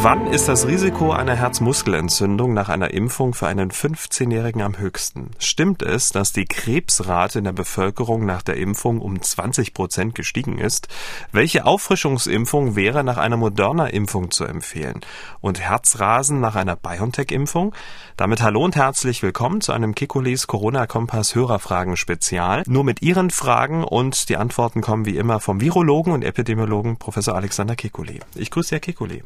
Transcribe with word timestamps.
Wann 0.00 0.28
ist 0.28 0.46
das 0.46 0.68
Risiko 0.68 1.10
einer 1.10 1.34
Herzmuskelentzündung 1.34 2.54
nach 2.54 2.68
einer 2.68 2.92
Impfung 2.92 3.34
für 3.34 3.48
einen 3.48 3.72
15-Jährigen 3.72 4.62
am 4.62 4.78
höchsten? 4.78 5.32
Stimmt 5.40 5.82
es, 5.82 6.10
dass 6.10 6.32
die 6.32 6.44
Krebsrate 6.44 7.40
in 7.40 7.44
der 7.44 7.52
Bevölkerung 7.52 8.24
nach 8.24 8.42
der 8.42 8.58
Impfung 8.58 9.00
um 9.00 9.20
20 9.20 9.74
Prozent 9.74 10.14
gestiegen 10.14 10.58
ist? 10.58 10.86
Welche 11.32 11.66
Auffrischungsimpfung 11.66 12.76
wäre 12.76 13.02
nach 13.02 13.16
einer 13.16 13.36
moderner 13.36 13.92
Impfung 13.92 14.30
zu 14.30 14.44
empfehlen? 14.44 15.00
Und 15.40 15.58
Herzrasen 15.58 16.38
nach 16.38 16.54
einer 16.54 16.76
BioNTech-Impfung? 16.76 17.74
Damit 18.16 18.40
hallo 18.40 18.64
und 18.64 18.76
herzlich 18.76 19.24
willkommen 19.24 19.60
zu 19.60 19.72
einem 19.72 19.96
Kekulis 19.96 20.46
Corona-Kompass 20.46 21.34
Hörerfragen 21.34 21.96
Spezial. 21.96 22.62
Nur 22.68 22.84
mit 22.84 23.02
Ihren 23.02 23.30
Fragen 23.30 23.82
und 23.82 24.28
die 24.28 24.36
Antworten 24.36 24.80
kommen 24.80 25.06
wie 25.06 25.16
immer 25.16 25.40
vom 25.40 25.60
Virologen 25.60 26.12
und 26.12 26.22
Epidemiologen 26.22 26.98
Professor 26.98 27.34
Alexander 27.34 27.74
Kekulé. 27.74 28.20
Ich 28.36 28.52
grüße 28.52 28.76
Herr 28.76 28.80
Kekulé. 28.80 29.22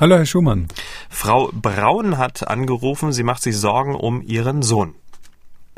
Hallo, 0.00 0.16
Herr 0.16 0.24
Schumann. 0.24 0.68
Frau 1.10 1.50
Braun 1.52 2.16
hat 2.16 2.48
angerufen, 2.48 3.12
sie 3.12 3.22
macht 3.22 3.42
sich 3.42 3.58
Sorgen 3.58 3.94
um 3.94 4.22
ihren 4.22 4.62
Sohn. 4.62 4.94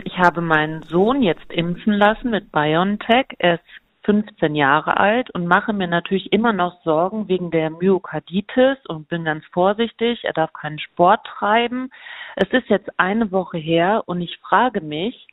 Ich 0.05 0.17
habe 0.17 0.41
meinen 0.41 0.85
Sohn 0.85 1.23
jetzt 1.23 1.51
impfen 1.51 1.95
lassen 1.95 2.31
mit 2.31 2.53
BioNTech. 2.53 3.27
Er 3.41 3.55
ist 3.55 3.65
15 4.05 4.55
Jahre 4.55 4.99
alt 4.99 5.31
und 5.31 5.47
mache 5.47 5.73
mir 5.73 5.87
natürlich 5.87 6.33
immer 6.33 6.53
noch 6.53 6.83
Sorgen 6.83 7.29
wegen 7.29 7.51
der 7.51 7.71
Myokarditis 7.71 8.79
und 8.89 9.09
bin 9.09 9.25
ganz 9.25 9.45
vorsichtig. 9.53 10.25
Er 10.25 10.33
darf 10.33 10.53
keinen 10.53 10.79
Sport 10.79 11.25
treiben. 11.27 11.91
Es 12.37 12.49
ist 12.51 12.69
jetzt 12.69 12.89
eine 12.99 13.31
Woche 13.31 13.59
her 13.59 14.03
und 14.07 14.21
ich 14.21 14.39
frage 14.39 14.81
mich, 14.81 15.27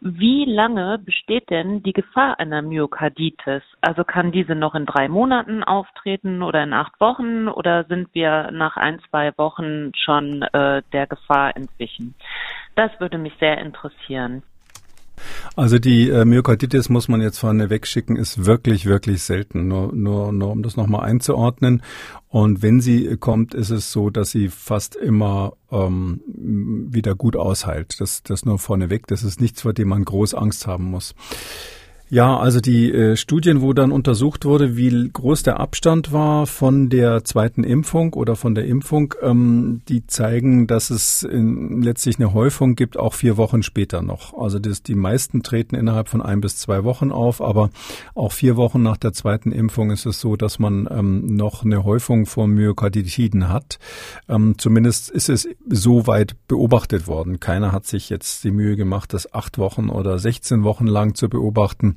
wie 0.00 0.44
lange 0.44 0.98
besteht 0.98 1.48
denn 1.50 1.82
die 1.82 1.92
Gefahr 1.92 2.38
einer 2.38 2.62
Myokarditis? 2.62 3.62
Also 3.80 4.04
kann 4.04 4.32
diese 4.32 4.54
noch 4.54 4.74
in 4.74 4.86
drei 4.86 5.08
Monaten 5.08 5.64
auftreten 5.64 6.42
oder 6.42 6.62
in 6.62 6.72
acht 6.72 7.00
Wochen 7.00 7.48
oder 7.48 7.84
sind 7.84 8.08
wir 8.14 8.50
nach 8.52 8.76
ein, 8.76 9.00
zwei 9.08 9.32
Wochen 9.38 9.92
schon 9.94 10.42
äh, 10.42 10.82
der 10.92 11.06
Gefahr 11.06 11.56
entwichen? 11.56 12.14
Das 12.74 12.90
würde 13.00 13.18
mich 13.18 13.32
sehr 13.40 13.58
interessieren. 13.58 14.42
Also 15.54 15.78
die 15.78 16.08
äh, 16.10 16.24
Myokarditis 16.24 16.88
muss 16.88 17.08
man 17.08 17.20
jetzt 17.20 17.38
vorne 17.38 17.70
wegschicken, 17.70 18.16
ist 18.16 18.44
wirklich, 18.44 18.86
wirklich 18.86 19.22
selten. 19.22 19.68
Nur, 19.68 19.92
nur, 19.92 20.32
nur 20.32 20.50
um 20.50 20.62
das 20.62 20.76
nochmal 20.76 21.02
einzuordnen. 21.02 21.82
Und 22.28 22.62
wenn 22.62 22.80
sie 22.80 23.16
kommt, 23.16 23.54
ist 23.54 23.70
es 23.70 23.92
so, 23.92 24.10
dass 24.10 24.30
sie 24.30 24.48
fast 24.48 24.96
immer 24.96 25.54
ähm, 25.70 26.20
wieder 26.26 27.14
gut 27.14 27.36
ausheilt. 27.36 28.00
Das, 28.00 28.22
das 28.22 28.44
nur 28.44 28.58
vorneweg. 28.58 29.06
Das 29.06 29.22
ist 29.22 29.40
nichts, 29.40 29.62
vor 29.62 29.72
dem 29.72 29.88
man 29.88 30.04
groß 30.04 30.34
Angst 30.34 30.66
haben 30.66 30.84
muss. 30.84 31.14
Ja, 32.08 32.38
also 32.38 32.60
die 32.60 32.92
äh, 32.92 33.16
Studien, 33.16 33.62
wo 33.62 33.72
dann 33.72 33.90
untersucht 33.90 34.44
wurde, 34.44 34.76
wie 34.76 35.10
groß 35.12 35.42
der 35.42 35.58
Abstand 35.58 36.12
war 36.12 36.46
von 36.46 36.88
der 36.88 37.24
zweiten 37.24 37.64
Impfung 37.64 38.14
oder 38.14 38.36
von 38.36 38.54
der 38.54 38.64
Impfung, 38.66 39.12
ähm, 39.22 39.80
die 39.88 40.06
zeigen, 40.06 40.68
dass 40.68 40.90
es 40.90 41.24
in, 41.24 41.82
letztlich 41.82 42.20
eine 42.20 42.32
Häufung 42.32 42.76
gibt, 42.76 42.96
auch 42.96 43.12
vier 43.12 43.36
Wochen 43.36 43.64
später 43.64 44.02
noch. 44.02 44.38
Also 44.38 44.60
das, 44.60 44.84
die 44.84 44.94
meisten 44.94 45.42
treten 45.42 45.74
innerhalb 45.74 46.08
von 46.08 46.22
ein 46.22 46.40
bis 46.40 46.58
zwei 46.58 46.84
Wochen 46.84 47.10
auf, 47.10 47.40
aber 47.40 47.70
auch 48.14 48.30
vier 48.30 48.56
Wochen 48.56 48.82
nach 48.82 48.98
der 48.98 49.12
zweiten 49.12 49.50
Impfung 49.50 49.90
ist 49.90 50.06
es 50.06 50.20
so, 50.20 50.36
dass 50.36 50.60
man 50.60 50.86
ähm, 50.88 51.26
noch 51.26 51.64
eine 51.64 51.82
Häufung 51.82 52.26
von 52.26 52.52
Myokarditiden 52.52 53.48
hat. 53.48 53.80
Ähm, 54.28 54.54
zumindest 54.58 55.10
ist 55.10 55.28
es 55.28 55.48
so 55.68 56.06
weit 56.06 56.36
beobachtet 56.46 57.08
worden. 57.08 57.40
Keiner 57.40 57.72
hat 57.72 57.84
sich 57.84 58.10
jetzt 58.10 58.44
die 58.44 58.52
Mühe 58.52 58.76
gemacht, 58.76 59.12
das 59.12 59.34
acht 59.34 59.58
Wochen 59.58 59.88
oder 59.88 60.20
16 60.20 60.62
Wochen 60.62 60.86
lang 60.86 61.16
zu 61.16 61.28
beobachten. 61.28 61.95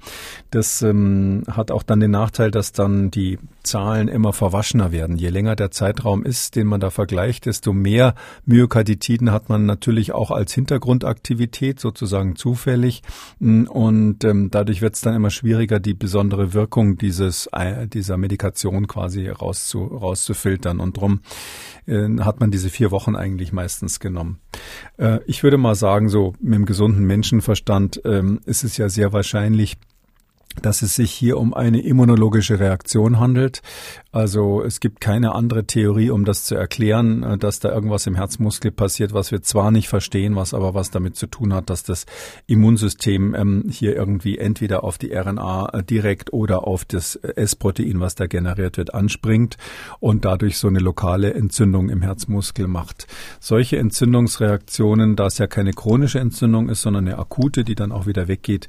Das 0.52 0.82
ähm, 0.82 1.44
hat 1.50 1.72
auch 1.72 1.84
dann 1.84 2.00
den 2.00 2.12
Nachteil, 2.12 2.52
dass 2.52 2.72
dann 2.72 3.12
die 3.12 3.40
Zahlen 3.64 4.08
immer 4.08 4.34
verwaschener 4.34 4.92
werden. 4.92 5.18
Je 5.18 5.30
länger 5.30 5.56
der 5.56 5.70
Zeitraum 5.72 6.24
ist, 6.24 6.56
den 6.56 6.68
man 6.68 6.80
da 6.80 6.90
vergleicht, 6.90 7.46
desto 7.46 7.74
mehr 7.74 8.16
Myokarditiden 8.46 9.32
hat 9.32 9.50
man 9.50 9.66
natürlich 9.66 10.12
auch 10.12 10.32
als 10.32 10.54
Hintergrundaktivität 10.54 11.80
sozusagen 11.80 12.36
zufällig. 12.36 13.04
Und 13.40 14.24
ähm, 14.24 14.50
dadurch 14.50 14.82
wird 14.82 14.96
es 14.96 15.02
dann 15.02 15.16
immer 15.16 15.30
schwieriger, 15.30 15.80
die 15.80 15.94
besondere 15.94 16.54
Wirkung 16.54 16.98
dieses, 16.98 17.48
äh, 17.52 17.88
dieser 17.88 18.18
Medikation 18.18 18.88
quasi 18.88 19.28
rauszu, 19.28 19.84
rauszufiltern. 19.84 20.80
Und 20.80 20.98
drum 20.98 21.22
äh, 21.86 22.08
hat 22.20 22.40
man 22.40 22.52
diese 22.52 22.70
vier 22.70 22.92
Wochen 22.92 23.16
eigentlich 23.16 23.52
meistens 23.52 24.00
genommen. 24.00 24.40
Äh, 24.98 25.20
ich 25.26 25.44
würde 25.44 25.58
mal 25.58 25.76
sagen, 25.76 26.10
so 26.10 26.34
mit 26.40 26.56
dem 26.56 26.66
gesunden 26.66 27.06
Menschenverstand 27.06 28.02
ähm, 28.06 28.40
ist 28.46 28.64
es 28.64 28.78
ja 28.78 28.90
sehr 28.90 29.14
wahrscheinlich, 29.14 29.78
dass 30.62 30.82
es 30.82 30.96
sich 30.96 31.12
hier 31.12 31.38
um 31.38 31.54
eine 31.54 31.82
immunologische 31.82 32.60
Reaktion 32.60 33.20
handelt. 33.20 33.62
Also 34.12 34.64
es 34.64 34.80
gibt 34.80 35.00
keine 35.00 35.36
andere 35.36 35.66
Theorie, 35.66 36.10
um 36.10 36.26
das 36.26 36.44
zu 36.44 36.56
erklären, 36.56 37.22
äh, 37.22 37.38
dass 37.38 37.60
da 37.60 37.72
irgendwas 37.72 38.08
im 38.08 38.16
Herzmuskel 38.16 38.72
passiert, 38.72 39.14
was 39.14 39.32
wir 39.32 39.44
zwar 39.44 39.70
nicht 39.70 39.88
verstehen, 39.88 40.36
was 40.36 40.56
aber 40.56 40.74
was 40.74 40.90
damit 40.90 41.16
zu 41.16 41.28
tun 41.28 41.54
hat, 41.54 41.70
dass 41.70 41.84
das 41.84 42.08
Immunsystem 42.48 43.36
ähm, 43.36 43.66
hier 43.70 43.96
irgendwie 43.96 44.40
entweder 44.40 44.84
auf 44.84 44.98
die 44.98 45.14
RNA 45.14 45.70
äh, 45.70 45.84
direkt 45.84 46.34
oder 46.34 46.68
auf 46.68 46.86
das 46.86 47.16
S-Protein, 47.16 48.00
was 48.00 48.16
da 48.16 48.26
generiert 48.26 48.78
wird, 48.78 48.96
anspringt 48.96 49.58
und 50.00 50.26
dadurch 50.26 50.58
so 50.58 50.68
eine 50.68 50.80
lokale 50.80 51.36
Entzündung 51.36 51.90
im 51.90 52.02
Herzmuskel 52.02 52.68
macht. 52.68 53.06
Solche 53.40 53.78
Entzündungsreaktionen, 53.78 55.16
da 55.16 55.28
es 55.28 55.38
ja 55.38 55.46
keine 55.46 55.74
chronische 55.74 56.20
Entzündung 56.20 56.70
ist, 56.70 56.82
sondern 56.82 57.08
eine 57.08 57.20
akute, 57.20 57.64
die 57.64 57.76
dann 57.76 57.92
auch 57.92 58.08
wieder 58.08 58.28
weggeht, 58.28 58.68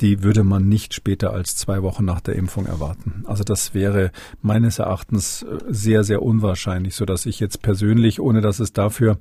die 0.00 0.22
würde 0.22 0.44
man 0.44 0.68
nicht 0.68 0.94
später 0.94 1.32
als 1.32 1.56
zwei 1.56 1.82
Wochen 1.82 2.04
nach 2.04 2.20
der 2.20 2.36
Impfung 2.36 2.66
erwarten. 2.66 3.24
Also 3.26 3.44
das 3.44 3.74
wäre 3.74 4.10
meines 4.42 4.78
Erachtens 4.78 5.42
äh, 5.42 5.58
sehr, 5.68 6.04
sehr 6.04 6.22
unwahrscheinlich, 6.22 6.94
so 6.94 7.04
dass 7.04 7.26
ich 7.26 7.40
jetzt 7.40 7.62
persönlich, 7.62 8.20
ohne 8.20 8.40
dass 8.40 8.60
es 8.60 8.72
dafür 8.72 9.18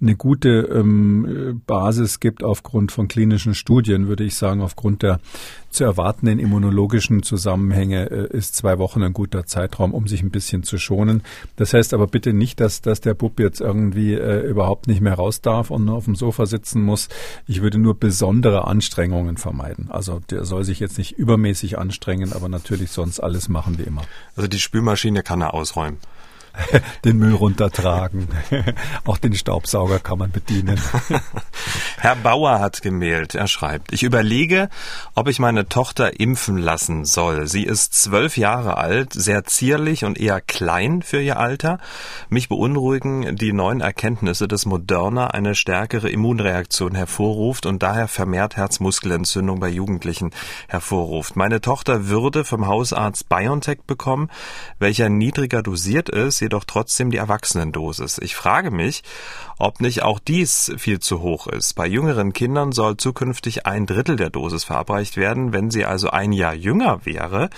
eine 0.00 0.16
gute 0.16 0.48
ähm, 0.72 1.62
Basis 1.66 2.20
gibt 2.20 2.44
aufgrund 2.44 2.92
von 2.92 3.08
klinischen 3.08 3.54
Studien, 3.54 4.08
würde 4.08 4.24
ich 4.24 4.36
sagen, 4.36 4.60
aufgrund 4.60 5.02
der 5.02 5.20
zu 5.72 5.84
erwartenden 5.84 6.38
immunologischen 6.38 7.22
Zusammenhänge 7.22 8.10
äh, 8.10 8.36
ist 8.36 8.54
zwei 8.56 8.78
Wochen 8.78 9.02
ein 9.02 9.12
guter 9.12 9.46
Zeitraum, 9.46 9.94
um 9.94 10.06
sich 10.06 10.22
ein 10.22 10.30
bisschen 10.30 10.62
zu 10.62 10.78
schonen. 10.78 11.22
Das 11.56 11.74
heißt 11.74 11.94
aber 11.94 12.06
bitte 12.06 12.32
nicht, 12.32 12.60
dass, 12.60 12.80
dass 12.80 13.00
der 13.00 13.14
Bub 13.14 13.40
jetzt 13.40 13.60
irgendwie 13.60 14.14
äh, 14.14 14.40
überhaupt 14.46 14.86
nicht 14.86 15.00
mehr 15.00 15.14
raus 15.14 15.40
darf 15.40 15.70
und 15.70 15.84
nur 15.84 15.96
auf 15.96 16.04
dem 16.04 16.14
Sofa 16.14 16.46
sitzen 16.46 16.82
muss. 16.82 17.08
Ich 17.46 17.62
würde 17.62 17.78
nur 17.78 17.98
besondere 17.98 18.66
Anstrengungen 18.66 19.36
vermeiden. 19.36 19.90
Also 19.90 20.20
der 20.30 20.44
soll 20.44 20.64
sich 20.64 20.80
jetzt 20.80 20.98
nicht 20.98 21.12
übermäßig 21.12 21.78
anstrengen, 21.78 22.32
aber 22.32 22.48
natürlich 22.48 22.90
sonst 22.90 23.20
alles 23.20 23.48
machen 23.48 23.78
wie 23.78 23.82
immer. 23.84 24.02
Also 24.36 24.48
die 24.48 24.58
Spülmaschine 24.58 25.22
kann 25.22 25.40
er 25.40 25.54
ausräumen. 25.54 25.98
den 27.04 27.18
Müll 27.18 27.34
runtertragen. 27.34 28.28
Auch 29.04 29.18
den 29.18 29.34
Staubsauger 29.34 29.98
kann 29.98 30.18
man 30.18 30.30
bedienen. 30.30 30.80
Herr 31.98 32.16
Bauer 32.16 32.58
hat 32.60 32.82
gemailt. 32.82 33.34
Er 33.34 33.48
schreibt, 33.48 33.92
ich 33.92 34.02
überlege, 34.02 34.68
ob 35.14 35.28
ich 35.28 35.38
meine 35.38 35.68
Tochter 35.68 36.20
impfen 36.20 36.58
lassen 36.58 37.04
soll. 37.04 37.46
Sie 37.46 37.64
ist 37.64 37.94
zwölf 37.94 38.36
Jahre 38.36 38.76
alt, 38.76 39.12
sehr 39.12 39.44
zierlich 39.44 40.04
und 40.04 40.18
eher 40.18 40.40
klein 40.40 41.02
für 41.02 41.20
ihr 41.20 41.38
Alter. 41.38 41.78
Mich 42.28 42.48
beunruhigen 42.48 43.36
die 43.36 43.52
neuen 43.52 43.80
Erkenntnisse, 43.80 44.48
dass 44.48 44.66
Moderna 44.66 45.28
eine 45.28 45.54
stärkere 45.54 46.10
Immunreaktion 46.10 46.94
hervorruft 46.94 47.66
und 47.66 47.82
daher 47.82 48.08
vermehrt 48.08 48.56
Herzmuskelentzündung 48.56 49.60
bei 49.60 49.68
Jugendlichen 49.68 50.30
hervorruft. 50.68 51.36
Meine 51.36 51.60
Tochter 51.60 52.08
würde 52.08 52.44
vom 52.44 52.66
Hausarzt 52.66 53.28
BioNTech 53.28 53.82
bekommen, 53.86 54.28
welcher 54.78 55.08
niedriger 55.08 55.62
dosiert 55.62 56.08
ist, 56.08 56.41
jedoch 56.42 56.64
trotzdem 56.64 57.10
die 57.10 57.16
Erwachsenendosis. 57.16 58.18
Ich 58.18 58.34
frage 58.34 58.70
mich, 58.70 59.02
ob 59.62 59.80
nicht 59.80 60.02
auch 60.02 60.18
dies 60.18 60.72
viel 60.76 60.98
zu 60.98 61.22
hoch 61.22 61.46
ist. 61.46 61.74
Bei 61.74 61.86
jüngeren 61.86 62.32
Kindern 62.32 62.72
soll 62.72 62.96
zukünftig 62.96 63.64
ein 63.64 63.86
Drittel 63.86 64.16
der 64.16 64.28
Dosis 64.28 64.64
verabreicht 64.64 65.16
werden. 65.16 65.52
Wenn 65.52 65.70
sie 65.70 65.84
also 65.84 66.10
ein 66.10 66.32
Jahr 66.32 66.52
jünger 66.52 67.06
wäre, 67.06 67.48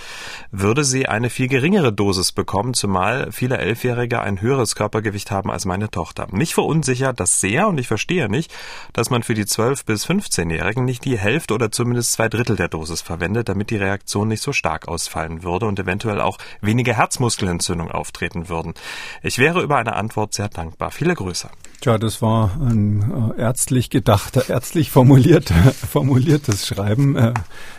würde 0.51 0.85
sie 0.85 1.09
eine 1.09 1.31
viel 1.31 1.49
geringere 1.49 1.95
Dosis 1.95 2.33
bekommen, 2.33 2.75
zumal 2.75 3.33
viele 3.33 3.57
Elfjährige 3.57 4.21
ein 4.21 4.43
höheres 4.43 4.75
Körpergewicht 4.75 5.31
haben 5.31 5.51
als 5.51 5.65
meine 5.65 5.91
Tochter. 5.91 6.27
Mich 6.31 6.53
verunsichert 6.53 7.19
das 7.21 7.41
sehr 7.41 7.69
und 7.69 7.79
ich 7.79 7.89
verstehe 7.89 8.29
nicht, 8.29 8.53
dass 8.93 9.09
man 9.09 9.23
für 9.23 9.35
die 9.35 9.47
12- 9.47 9.87
bis 9.87 10.07
15-Jährigen 10.07 10.85
nicht 10.85 11.07
die 11.07 11.19
Hälfte 11.19 11.55
oder 11.55 11.73
zumindest 11.73 12.13
zwei 12.13 12.29
Drittel 12.29 12.57
der 12.57 12.69
Dosis 12.69 13.01
verwendet, 13.01 13.49
damit 13.49 13.71
die 13.71 13.79
Reaktion 13.79 14.29
nicht 14.29 14.43
so 14.43 14.53
stark 14.53 14.89
ausfallen 14.89 15.43
würde 15.43 15.65
und 15.65 15.79
eventuell 15.79 16.21
auch 16.21 16.37
weniger 16.61 16.93
Herzmuskelentzündung 16.93 17.91
auftreten 17.91 18.51
würden. 18.51 18.75
Ich 19.23 19.39
wäre 19.39 19.63
über 19.63 19.79
eine 19.79 19.95
Antwort 19.95 20.35
sehr 20.35 20.51
dankbar. 20.51 20.91
Viele 20.91 21.15
Grüße. 21.15 21.49
Tja, 21.95 21.99
das 21.99 22.23
war 22.23 22.51
ein 22.61 23.33
äh, 23.37 23.41
ärztlich 23.41 23.89
gedachter, 23.89 24.49
ärztlich 24.49 24.91
formulierte, 24.91 25.55
formuliertes 25.55 26.67
Schreiben. 26.67 27.15
Äh, 27.15 27.35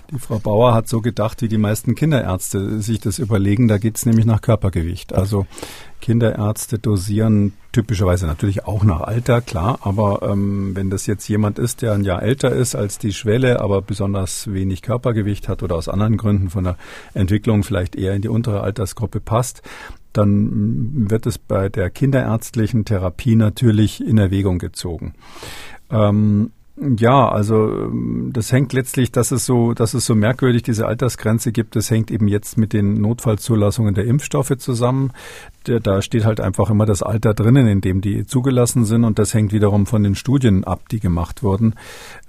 die 0.10 0.20
Frau 0.20 0.40
Bauer 0.40 0.74
hat 0.74 0.88
so 0.88 1.02
gedacht, 1.02 1.42
wie 1.42 1.50
die 1.50 1.58
meisten 1.58 1.96
Kinderärzte 1.96 2.82
sich 2.82 3.02
das 3.02 3.20
überlegen. 3.20 3.68
Da 3.68 3.78
geht's 3.78 4.06
nämlich 4.06 4.26
nach 4.26 4.40
Körpergewicht. 4.40 5.14
Also 5.14 5.48
Kinderärzte 6.00 6.80
dosieren 6.80 7.54
typischerweise 7.74 8.26
natürlich 8.26 8.64
auch 8.64 8.86
nach 8.86 9.02
Alter, 9.02 9.42
klar. 9.42 9.80
Aber 9.82 10.22
ähm, 10.22 10.78
wenn 10.78 10.90
das 10.90 11.08
jetzt 11.08 11.28
jemand 11.28 11.60
ist, 11.60 11.82
der 11.82 11.92
ein 11.92 12.06
Jahr 12.06 12.24
älter 12.24 12.54
ist 12.54 12.74
als 12.74 12.98
die 12.98 13.12
Schwelle, 13.12 13.60
aber 13.60 13.82
besonders 13.82 14.54
wenig 14.54 14.82
Körpergewicht 14.82 15.50
hat 15.50 15.62
oder 15.62 15.76
aus 15.76 15.90
anderen 15.90 16.16
Gründen 16.16 16.50
von 16.50 16.64
der 16.64 16.78
Entwicklung 17.14 17.64
vielleicht 17.64 17.98
eher 17.98 18.14
in 18.14 18.22
die 18.22 18.30
untere 18.30 18.62
Altersgruppe 18.62 19.20
passt, 19.20 19.62
dann 20.18 21.10
wird 21.10 21.26
es 21.26 21.38
bei 21.38 21.70
der 21.70 21.90
kinderärztlichen 21.90 22.86
Therapie 22.86 23.36
natürlich 23.36 24.06
in 24.06 24.18
Erwägung 24.18 24.60
gezogen. 24.60 25.14
Ähm, 25.90 26.52
ja, 26.78 27.30
also 27.30 27.72
ähm, 27.72 28.32
das 28.34 28.52
hängt 28.52 28.74
letztlich, 28.74 29.10
dass 29.10 29.32
es 29.32 29.46
so, 29.46 29.74
dass 29.74 29.94
es 29.94 30.06
so 30.06 30.14
merkwürdig 30.14 30.62
diese 30.62 30.86
Altersgrenze 30.88 31.54
gibt. 31.54 31.78
Das 31.78 31.90
hängt 31.90 32.12
eben 32.12 32.28
jetzt 32.28 32.58
mit 32.58 32.74
den 32.74 32.96
Notfallzulassungen 32.96 33.96
der 33.96 34.06
Impfstoffe 34.06 34.58
zusammen. 34.58 35.14
Da 35.64 36.02
steht 36.02 36.26
halt 36.26 36.42
einfach 36.42 36.70
immer 36.70 36.86
das 36.86 37.02
Alter 37.02 37.34
drinnen, 37.34 37.68
in 37.68 37.80
dem 37.80 38.02
die 38.02 38.28
zugelassen 38.28 38.84
sind, 38.84 39.06
und 39.06 39.20
das 39.20 39.34
hängt 39.34 39.54
wiederum 39.54 39.86
von 39.86 40.04
den 40.04 40.16
Studien 40.16 40.66
ab, 40.66 40.90
die 40.90 41.00
gemacht 41.00 41.44
wurden. 41.44 41.76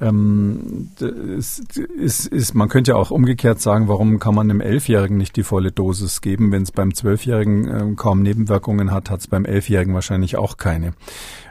Ähm, 0.00 0.90
ist, 1.36 1.76
ist, 1.76 2.26
ist, 2.28 2.54
man 2.54 2.68
könnte 2.68 2.92
ja 2.92 2.96
auch 2.96 3.10
umgekehrt 3.10 3.60
sagen, 3.60 3.88
warum 3.88 4.20
kann 4.20 4.34
man 4.34 4.48
einem 4.48 4.60
Elfjährigen 4.60 5.16
nicht 5.16 5.34
die 5.34 5.42
volle 5.42 5.72
Dosis 5.72 6.20
geben? 6.20 6.52
Wenn 6.52 6.62
es 6.62 6.70
beim 6.70 6.94
Zwölfjährigen 6.94 7.68
äh, 7.68 7.94
kaum 7.96 8.22
Nebenwirkungen 8.22 8.92
hat, 8.92 9.10
hat 9.10 9.20
es 9.20 9.26
beim 9.26 9.44
Elfjährigen 9.44 9.92
wahrscheinlich 9.92 10.38
auch 10.38 10.56
keine. 10.56 10.94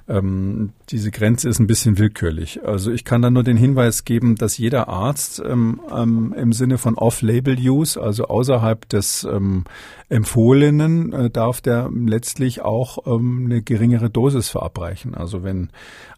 Ähm, 0.07 0.73
diese 0.89 1.09
Grenze 1.09 1.49
ist 1.49 1.59
ein 1.59 1.65
bisschen 1.65 1.97
willkürlich. 1.97 2.63
Also 2.63 2.91
ich 2.91 3.05
kann 3.05 3.23
da 3.23 3.31
nur 3.31 3.43
den 3.43 3.57
Hinweis 3.57 4.05
geben, 4.05 4.35
dass 4.35 4.57
jeder 4.57 4.87
Arzt 4.87 5.41
ähm, 5.43 5.81
ähm, 5.91 6.33
im 6.37 6.53
Sinne 6.53 6.77
von 6.77 6.95
Off-Label-Use, 6.95 7.99
also 7.99 8.25
außerhalb 8.25 8.87
des 8.87 9.23
ähm, 9.23 9.63
Empfohlenen, 10.09 11.11
äh, 11.11 11.29
darf 11.31 11.61
der 11.61 11.89
letztlich 11.91 12.61
auch 12.61 12.99
ähm, 13.07 13.45
eine 13.45 13.63
geringere 13.63 14.11
Dosis 14.11 14.49
verabreichen. 14.49 15.15
Also 15.15 15.43
wenn 15.43 15.69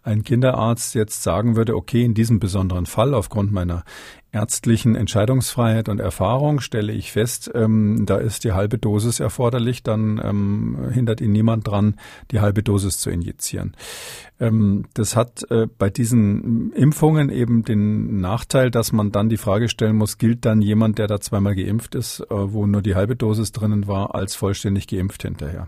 ein 0.08 0.24
Kinderarzt 0.24 0.96
jetzt 0.96 1.22
sagen 1.22 1.56
würde, 1.56 1.76
okay, 1.76 2.04
in 2.04 2.14
diesem 2.14 2.40
besonderen 2.40 2.86
Fall 2.86 3.14
aufgrund 3.14 3.52
meiner 3.52 3.84
ärztlichen 4.32 4.96
Entscheidungsfreiheit 4.96 5.90
und 5.90 6.00
Erfahrung 6.00 6.60
stelle 6.60 6.94
ich 6.94 7.12
fest, 7.12 7.52
ähm, 7.54 8.06
da 8.06 8.18
ist 8.18 8.44
die 8.44 8.54
halbe 8.54 8.78
Dosis 8.78 9.20
erforderlich, 9.20 9.84
dann 9.84 10.22
ähm, 10.24 10.90
hindert 10.92 11.22
ihn 11.22 11.32
niemand 11.32 11.68
dran, 11.68 11.96
die 12.32 12.40
halbe 12.40 12.64
Dosis 12.64 13.00
zu 13.00 13.10
injizieren. 13.10 13.76
Ähm, 14.40 14.86
das 14.94 15.16
hat 15.16 15.50
äh, 15.50 15.68
bei 15.78 15.90
diesen 15.90 16.72
Impfungen 16.74 17.30
eben 17.30 17.64
den 17.64 18.22
Nachteil, 18.22 18.72
dass 18.72 18.92
man 18.92 19.12
dann 19.12 19.30
die 19.30 19.38
Frage 19.38 19.70
stellen 19.70 19.96
muss, 19.96 20.18
gilt 20.18 20.46
dann 20.46 20.62
jemand, 20.62 21.00
der 21.00 21.08
da 21.08 21.20
zweimal 21.20 21.56
geimpft 21.56 21.96
ist, 21.96 22.22
äh, 22.22 22.26
wo 22.30 22.66
nur 22.66 22.82
die 22.82 22.96
halbe 22.96 23.16
Dosis 23.16 23.52
drinnen 23.52 23.88
war, 23.88 24.16
als 24.16 24.36
vollständig 24.36 24.88
geimpft 24.88 25.24
hinterher. 25.24 25.68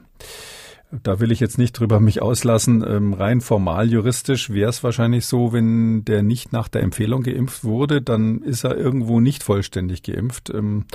Da 0.91 1.19
will 1.19 1.31
ich 1.31 1.39
jetzt 1.39 1.59
nicht 1.59 1.74
drüber 1.74 2.00
mich 2.00 2.19
auslassen. 2.19 2.83
Ähm, 2.88 3.13
rein 3.13 3.41
formal 3.41 3.91
juristisch 3.91 4.50
wäre 4.50 4.71
es 4.71 4.83
wahrscheinlich 4.83 5.27
so, 5.27 5.53
wenn 5.53 6.03
der 6.03 6.24
nicht 6.24 6.51
nach 6.51 6.68
der 6.68 6.81
Empfehlung 6.81 7.21
geimpft 7.21 7.63
wurde, 7.63 8.01
dann 8.01 8.41
ist 8.41 8.63
er 8.63 8.75
irgendwo 8.75 9.19
nicht 9.19 9.44
vollständig 9.44 10.01
geimpft. 10.01 10.50
Ähm, 10.50 10.86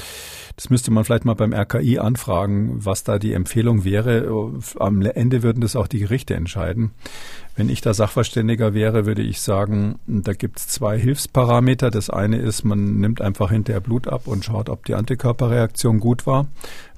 das 0.57 0.69
müsste 0.69 0.91
man 0.91 1.05
vielleicht 1.05 1.25
mal 1.25 1.35
beim 1.35 1.53
RKI 1.53 2.01
anfragen, 2.01 2.85
was 2.85 3.05
da 3.05 3.21
die 3.21 3.35
Empfehlung 3.35 3.85
wäre. 3.85 4.61
Am 4.81 5.01
Ende 5.01 5.45
würden 5.45 5.61
das 5.61 5.77
auch 5.77 5.87
die 5.87 6.01
Gerichte 6.01 6.35
entscheiden. 6.35 6.91
Wenn 7.57 7.69
ich 7.69 7.81
da 7.81 7.95
Sachverständiger 7.95 8.75
wäre, 8.75 9.07
würde 9.07 9.23
ich 9.23 9.41
sagen, 9.41 10.01
da 10.07 10.33
gibt 10.33 10.59
es 10.59 10.67
zwei 10.67 10.99
Hilfsparameter. 10.99 11.91
Das 11.91 12.11
eine 12.11 12.39
ist, 12.39 12.65
man 12.65 12.97
nimmt 12.99 13.21
einfach 13.21 13.51
hinterher 13.51 13.81
Blut 13.81 14.09
ab 14.09 14.27
und 14.27 14.45
schaut, 14.45 14.69
ob 14.69 14.85
die 14.87 14.95
Antikörperreaktion 14.95 16.01
gut 16.01 16.27
war. 16.27 16.49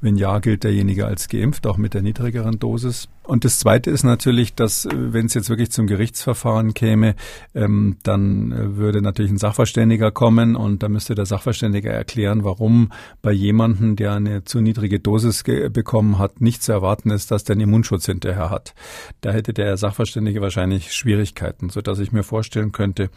Wenn 0.01 0.17
ja, 0.17 0.39
gilt 0.39 0.65
derjenige 0.65 1.07
als 1.07 1.29
geimpft, 1.29 1.67
auch 1.67 1.77
mit 1.77 1.93
der 1.93 2.01
niedrigeren 2.01 2.59
Dosis. 2.59 3.09
Und 3.27 3.45
das 3.45 3.59
Zweite 3.59 3.91
ist 3.91 4.05
natürlich, 4.05 4.55
dass 4.55 4.87
äh, 4.87 4.91
wenn 4.95 5.27
es 5.27 5.35
jetzt 5.35 5.51
wirklich 5.51 5.71
zum 5.71 5.87
Gerichtsverfahren 5.87 6.75
käme, 6.75 7.17
ähm, 7.55 7.97
dann 8.05 8.53
äh, 8.53 8.77
würde 8.77 9.03
natürlich 9.03 9.33
ein 9.33 9.39
Sachverständiger 9.39 10.13
kommen 10.13 10.55
und 10.55 10.83
da 10.83 10.89
müsste 10.89 11.15
der 11.15 11.27
Sachverständige 11.27 11.91
erklären, 11.91 12.45
warum 12.45 12.93
bei 13.23 13.33
jemandem, 13.33 13.97
der 13.97 14.13
eine 14.13 14.45
zu 14.45 14.61
niedrige 14.61 15.01
Dosis 15.01 15.43
bekommen 15.43 16.19
hat, 16.19 16.41
nicht 16.41 16.63
zu 16.63 16.73
erwarten 16.73 17.11
ist, 17.11 17.31
dass 17.31 17.45
der 17.45 17.55
einen 17.55 17.63
Immunschutz 17.63 18.07
hinterher 18.07 18.51
hat. 18.51 18.75
Da 19.21 19.33
hätte 19.33 19.53
der 19.53 19.77
Sachverständige 19.77 20.41
wahrscheinlich 20.41 20.93
Schwierigkeiten, 20.93 21.69
so 21.69 21.81
dass 21.81 21.99
ich 21.99 22.13
mir 22.13 22.23
vorstellen 22.23 22.73
könnte, 22.73 23.11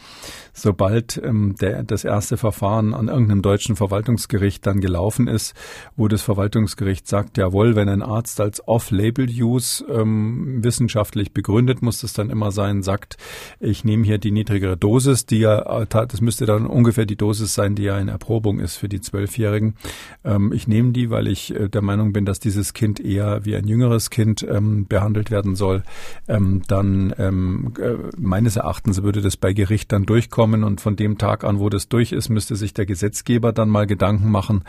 sobald 0.54 1.22
ähm, 1.24 1.56
der, 1.62 1.84
das 1.84 2.04
erste 2.04 2.38
Verfahren 2.38 2.94
an 2.94 3.10
irgendeinem 3.10 3.42
deutschen 3.42 3.76
Verwaltungsgericht 3.76 4.66
dann 4.66 4.82
gelaufen 4.82 5.28
ist, 5.28 5.54
wo 5.96 6.08
das 6.08 6.22
Verwaltungsgericht 6.22 7.08
sagt, 7.08 7.38
jawohl, 7.38 7.76
wenn 7.76 7.90
ein 7.90 8.02
Arzt 8.02 8.42
als 8.42 8.68
Off-Label-Use 8.68 9.86
ähm, 10.02 10.64
wissenschaftlich 10.64 11.34
begründet 11.34 11.82
muss 11.82 12.04
es 12.04 12.14
dann 12.14 12.30
immer 12.30 12.52
sein, 12.52 12.84
sagt, 12.84 13.18
ich 13.60 13.84
nehme 13.84 14.06
hier 14.06 14.18
die 14.18 14.32
niedrigere 14.32 14.78
Dosis, 14.78 15.26
die 15.26 15.40
ja, 15.40 15.86
das 15.86 16.22
müsste 16.22 16.46
dann 16.46 16.66
ungefähr 16.66 17.06
die 17.06 17.16
Dosis 17.16 17.54
sein, 17.54 17.76
die 17.76 17.84
ja 17.84 17.98
in 17.98 18.08
Erprobung 18.08 18.60
ist 18.60 18.76
für 18.76 18.90
die 18.90 19.02
Zwölfjährigen. 19.02 19.76
Ähm, 20.24 20.52
ich 20.54 20.68
nehme 20.68 20.92
die, 20.92 21.10
weil 21.10 21.28
ich 21.28 21.54
äh, 21.54 21.70
der 21.70 21.82
Meinung 21.82 22.14
bin, 22.14 22.26
dass 22.26 22.40
dieses 22.40 22.74
Kind 22.74 23.00
eher 23.00 23.46
wie 23.46 23.56
ein 23.56 23.68
jüngeres 23.68 24.10
Kind 24.10 24.46
ähm, 24.50 24.88
behandelt 24.88 25.32
werden 25.32 25.56
soll. 25.56 25.84
Ähm, 26.28 26.62
dann 26.68 27.14
ähm, 27.18 27.74
äh, 27.80 27.96
meines 28.18 28.56
Erachtens 28.56 29.04
würde 29.04 29.22
das 29.22 29.38
bei 29.38 29.54
Gericht 29.54 29.92
dann 29.92 30.06
durchkommen 30.06 30.64
und 30.64 30.82
von 30.82 30.96
dem 30.96 31.18
Tag 31.18 31.44
an, 31.44 31.60
wo 31.60 31.70
das 31.70 31.90
durch 31.90 32.12
ist, 32.12 32.30
müsste 32.30 32.56
sich 32.56 32.74
der 32.74 32.86
Gesetzgeber 32.86 33.52
dann 33.54 33.70
mal 33.70 33.88
Gedanken 33.88 34.32
machen, 34.32 34.64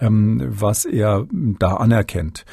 ähm, 0.00 0.42
was 0.46 0.84
er 0.84 1.26
da 1.30 1.74
anerkennt. 1.74 2.44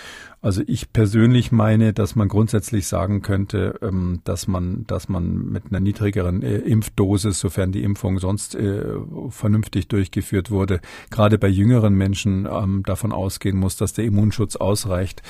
Also 0.44 0.62
ich 0.68 0.92
persönlich 0.92 1.54
meine, 1.54 1.94
dass 1.94 2.18
man 2.18 2.28
grundsätzlich 2.28 2.86
sagen 2.88 3.22
könnte, 3.22 3.80
ähm, 3.81 4.19
dass 4.25 4.45
man, 4.50 4.84
dass 4.88 5.07
man 5.07 5.38
mit 5.38 5.63
einer 5.69 5.80
niedrigeren 5.80 6.44
äh, 6.44 6.57
Impfdosis, 6.57 7.40
sofern 7.40 7.72
die 7.72 7.81
Impfung 7.81 8.19
sonst 8.19 8.54
äh, 8.54 8.84
vernünftig 9.30 9.88
durchgeführt 9.88 10.51
wurde, 10.51 10.81
gerade 11.10 11.40
bei 11.40 11.48
jüngeren 11.48 11.94
Menschen 11.94 12.45
ähm, 12.51 12.84
davon 12.86 13.13
ausgehen 13.13 13.57
muss, 13.57 13.78
dass 13.78 13.94
der 13.94 14.04
Immunschutz 14.04 14.57
ausreicht. 14.57 15.22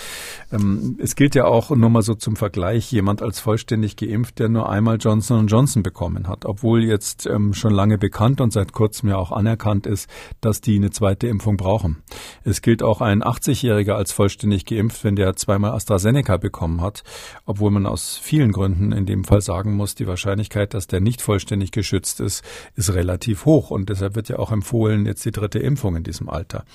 Ähm, 0.51 0.97
es 0.97 1.15
gilt 1.15 1.35
ja 1.35 1.45
auch 1.45 1.69
nur 1.69 1.91
mal 1.91 2.01
so 2.01 2.15
zum 2.15 2.35
Vergleich 2.35 2.91
jemand 2.91 3.21
als 3.21 3.39
vollständig 3.39 3.97
geimpft, 3.97 4.39
der 4.39 4.49
nur 4.49 4.67
einmal 4.67 4.97
Johnson 4.99 5.45
Johnson 5.45 5.83
bekommen 5.83 6.27
hat, 6.27 6.43
obwohl 6.45 6.83
jetzt 6.83 7.29
schon 7.51 7.73
lange 7.73 7.99
bekannt 7.99 8.41
und 8.41 8.51
seit 8.51 8.71
kurzem 8.71 9.09
ja 9.09 9.17
auch 9.17 9.31
anerkannt 9.31 9.85
ist, 9.85 10.09
dass 10.41 10.59
die 10.59 10.77
eine 10.77 10.89
zweite 10.89 11.27
Impfung 11.27 11.57
brauchen. 11.57 11.97
Es 12.43 12.63
gilt 12.63 12.81
auch 12.81 13.01
ein 13.01 13.21
80-Jähriger 13.21 13.93
als 13.93 14.11
vollständig 14.11 14.65
geimpft 14.65 15.02
wenn 15.03 15.15
der 15.15 15.35
zweimal 15.35 15.71
AstraZeneca 15.71 16.37
bekommen 16.37 16.81
hat, 16.81 17.03
obwohl 17.45 17.71
man 17.71 17.85
aus 17.85 18.17
vielen 18.17 18.51
Gründen 18.51 18.91
in 18.91 19.05
dem 19.05 19.23
Fall 19.23 19.41
sagen 19.41 19.73
muss, 19.75 19.95
die 19.95 20.07
Wahrscheinlichkeit, 20.07 20.73
dass 20.73 20.87
der 20.87 21.01
nicht 21.01 21.21
vollständig 21.21 21.71
geschützt 21.71 22.19
ist, 22.19 22.43
ist 22.75 22.93
relativ 22.93 23.45
hoch 23.45 23.71
und 23.71 23.89
deshalb 23.89 24.15
wird 24.15 24.29
ja 24.29 24.39
auch 24.39 24.51
empfohlen, 24.51 25.05
jetzt 25.05 25.25
die 25.25 25.31
dritte 25.31 25.59
Impfung 25.59 25.95
in 25.95 26.03
diesem 26.03 26.29
Alter. 26.29 26.65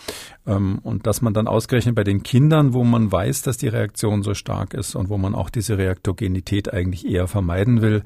Ähm, 0.46 0.78
und 0.82 1.06
dass 1.06 1.22
man 1.22 1.34
dann 1.34 1.46
ausgerechnet 1.46 1.94
bei 1.94 2.04
den 2.04 2.22
Kindern, 2.22 2.72
wo 2.72 2.84
man 2.84 3.10
weiß, 3.10 3.42
dass 3.42 3.56
die 3.56 3.68
Reaktion 3.68 4.22
so 4.22 4.34
stark 4.34 4.74
ist 4.74 4.94
und 4.94 5.08
wo 5.08 5.18
man 5.18 5.34
auch 5.34 5.50
diese 5.50 5.78
Reaktogenität 5.78 6.72
eigentlich 6.72 7.06
eher 7.06 7.28
vermeiden 7.28 7.82
will, 7.82 8.02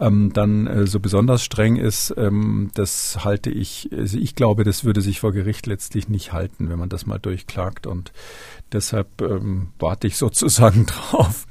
ähm, 0.00 0.32
dann 0.32 0.66
äh, 0.66 0.86
so 0.86 1.00
besonders 1.00 1.44
streng 1.44 1.76
ist, 1.76 2.14
ähm, 2.16 2.70
das 2.74 3.24
halte 3.24 3.50
ich, 3.50 3.90
also 3.92 4.18
ich 4.18 4.34
glaube, 4.34 4.64
das 4.64 4.84
würde 4.84 5.00
sich 5.00 5.20
vor 5.20 5.32
Gericht 5.32 5.66
letztlich 5.66 6.08
nicht 6.08 6.32
halten, 6.32 6.68
wenn 6.68 6.78
man 6.78 6.88
das 6.88 7.06
mal 7.06 7.18
durchklagt 7.18 7.86
und 7.86 8.12
Deshalb 8.74 9.22
ähm, 9.64 9.72
warte 9.78 10.06
ich 10.06 10.16
sozusagen 10.16 10.86
drauf, 11.10 11.46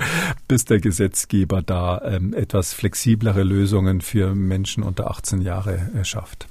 bis 0.48 0.65
der 0.65 0.79
Gesetzgeber 0.79 1.62
da 1.62 2.01
ähm, 2.03 2.34
etwas 2.34 2.74
flexiblere 2.74 3.43
Lösungen 3.43 4.01
für 4.01 4.36
Menschen 4.36 4.84
unter 4.84 5.10
18 5.10 5.41
Jahre 5.41 5.91
äh, 6.00 6.03
schafft. 6.03 6.48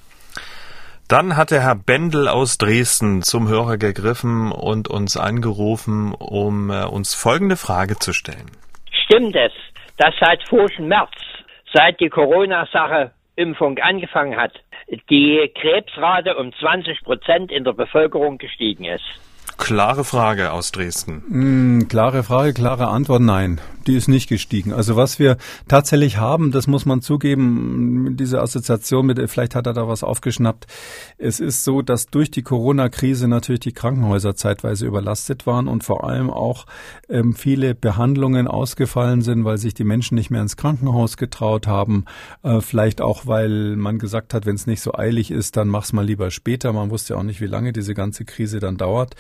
Dann 1.09 1.37
hat 1.37 1.51
der 1.51 1.63
Herr 1.63 1.75
Bendel 1.75 2.29
aus 2.29 2.57
Dresden 2.59 3.23
zum 3.23 3.49
Hörer 3.49 3.77
gegriffen 3.77 4.51
und 4.51 4.89
uns 4.89 5.17
angerufen, 5.17 6.15
um 6.15 6.71
äh, 6.71 6.85
uns 6.85 7.15
folgende 7.15 7.57
Frage 7.57 7.99
zu 7.99 8.13
stellen. 8.13 8.51
Stimmt 9.05 9.37
es, 9.37 9.53
dass 9.99 10.15
seit 10.21 10.43
vorigen 10.49 10.89
März, 10.89 11.11
seit 11.75 12.01
die 12.01 12.09
Corona-Sache 12.09 13.13
Impfung 13.37 13.79
angefangen 13.79 14.37
hat, 14.37 14.53
die 15.11 15.51
Krebsrate 15.61 16.37
um 16.37 16.53
20 16.55 17.03
Prozent 17.03 17.51
in 17.51 17.65
der 17.65 17.73
Bevölkerung 17.73 18.39
gestiegen 18.39 18.85
ist? 18.85 19.22
Klare 19.57 20.05
Frage 20.05 20.53
aus 20.53 20.73
Dresden. 20.73 21.23
Mm, 21.29 21.89
klare 21.89 22.23
Frage, 22.23 22.53
klare 22.53 22.89
Antwort, 22.89 23.23
nein. 23.23 23.61
Die 23.87 23.97
ist 23.97 24.09
nicht 24.09 24.29
gestiegen. 24.29 24.73
Also 24.73 24.97
was 24.97 25.19
wir 25.19 25.37
tatsächlich 25.69 26.19
haben, 26.19 26.53
das 26.53 26.67
muss 26.67 26.87
man 26.87 27.03
zugeben, 27.03 28.17
diese 28.17 28.41
Assoziation 28.41 29.07
mit, 29.07 29.21
vielleicht 29.31 29.55
hat 29.55 29.67
er 29.67 29.73
da 29.73 29.89
was 29.89 30.03
aufgeschnappt. 30.03 30.67
Es 31.19 31.41
ist 31.41 31.65
so, 31.65 31.83
dass 31.83 32.07
durch 32.07 32.31
die 32.31 32.43
Corona-Krise 32.43 33.29
natürlich 33.29 33.61
die 33.61 33.73
Krankenhäuser 33.73 34.35
zeitweise 34.35 34.87
überlastet 34.87 35.47
waren 35.47 35.69
und 35.69 35.85
vor 35.85 36.05
allem 36.05 36.31
auch 36.31 36.67
ähm, 37.09 37.35
viele 37.35 37.75
Behandlungen 37.75 38.47
ausgefallen 38.47 39.23
sind, 39.23 39.45
weil 39.45 39.59
sich 39.59 39.75
die 39.75 39.85
Menschen 39.85 40.15
nicht 40.15 40.31
mehr 40.31 40.43
ins 40.43 40.57
Krankenhaus 40.57 41.17
getraut 41.17 41.67
haben. 41.67 42.05
Äh, 42.43 42.61
vielleicht 42.61 43.01
auch, 43.01 43.27
weil 43.27 43.77
man 43.77 43.99
gesagt 43.99 44.35
hat, 44.35 44.47
wenn 44.47 44.55
es 44.55 44.67
nicht 44.67 44.81
so 44.81 44.95
eilig 44.95 45.31
ist, 45.31 45.57
dann 45.57 45.69
mach's 45.69 45.93
mal 45.93 46.05
lieber 46.05 46.31
später. 46.31 46.73
Man 46.73 46.91
wusste 46.91 47.15
ja 47.15 47.21
auch 47.21 47.25
nicht, 47.25 47.41
wie 47.41 47.47
lange 47.47 47.73
diese 47.73 47.95
ganze 47.95 48.25
Krise 48.25 48.61
dann 48.61 48.77
dauert. 48.77 49.15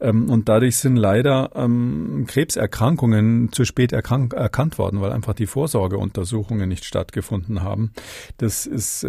Ähm, 0.00 0.28
und 0.28 0.48
dadurch 0.48 0.76
sind 0.76 0.96
leider 0.96 1.50
ähm, 1.54 2.26
Krebserkrankungen 2.26 3.52
zu 3.52 3.64
spät 3.64 3.92
erkannt 3.92 4.07
worden, 4.78 5.00
weil 5.00 5.12
einfach 5.12 5.34
die 5.34 5.46
Vorsorgeuntersuchungen 5.46 6.68
nicht 6.68 6.84
stattgefunden 6.84 7.62
haben. 7.62 7.92
Das 8.36 8.66
ist 8.66 9.04
äh, 9.04 9.08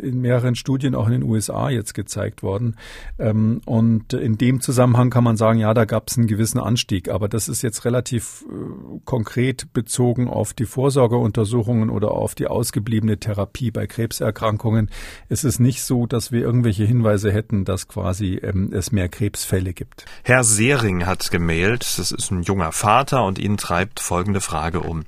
in 0.00 0.20
mehreren 0.20 0.54
Studien 0.54 0.94
auch 0.94 1.06
in 1.06 1.12
den 1.12 1.22
USA 1.22 1.70
jetzt 1.70 1.94
gezeigt 1.94 2.42
worden. 2.42 2.76
Ähm, 3.18 3.60
und 3.66 4.12
in 4.12 4.38
dem 4.38 4.60
Zusammenhang 4.60 5.10
kann 5.10 5.24
man 5.24 5.36
sagen, 5.36 5.58
ja, 5.58 5.74
da 5.74 5.84
gab 5.84 6.08
es 6.08 6.18
einen 6.18 6.26
gewissen 6.26 6.58
Anstieg. 6.58 7.08
Aber 7.10 7.28
das 7.28 7.48
ist 7.48 7.62
jetzt 7.62 7.84
relativ 7.84 8.44
äh, 8.48 9.00
konkret 9.04 9.72
bezogen 9.72 10.28
auf 10.28 10.52
die 10.52 10.66
Vorsorgeuntersuchungen 10.66 11.90
oder 11.90 12.12
auf 12.12 12.34
die 12.34 12.46
ausgebliebene 12.46 13.18
Therapie 13.18 13.70
bei 13.70 13.86
Krebserkrankungen. 13.86 14.90
Es 15.28 15.44
ist 15.44 15.58
nicht 15.60 15.82
so, 15.82 16.06
dass 16.06 16.32
wir 16.32 16.40
irgendwelche 16.40 16.84
Hinweise 16.84 17.32
hätten, 17.32 17.64
dass 17.64 17.88
quasi 17.88 18.40
ähm, 18.42 18.70
es 18.72 18.92
mehr 18.92 19.08
Krebsfälle 19.08 19.72
gibt. 19.72 20.04
Herr 20.22 20.44
Sehring 20.44 21.06
hat 21.06 21.30
gemailt, 21.30 21.82
das 21.98 22.12
ist 22.12 22.30
ein 22.30 22.42
junger 22.42 22.72
Vater 22.72 23.24
und 23.24 23.38
ihn 23.38 23.56
treibt 23.56 24.00
folgende 24.20 24.42
Frage 24.42 24.80
um. 24.80 25.06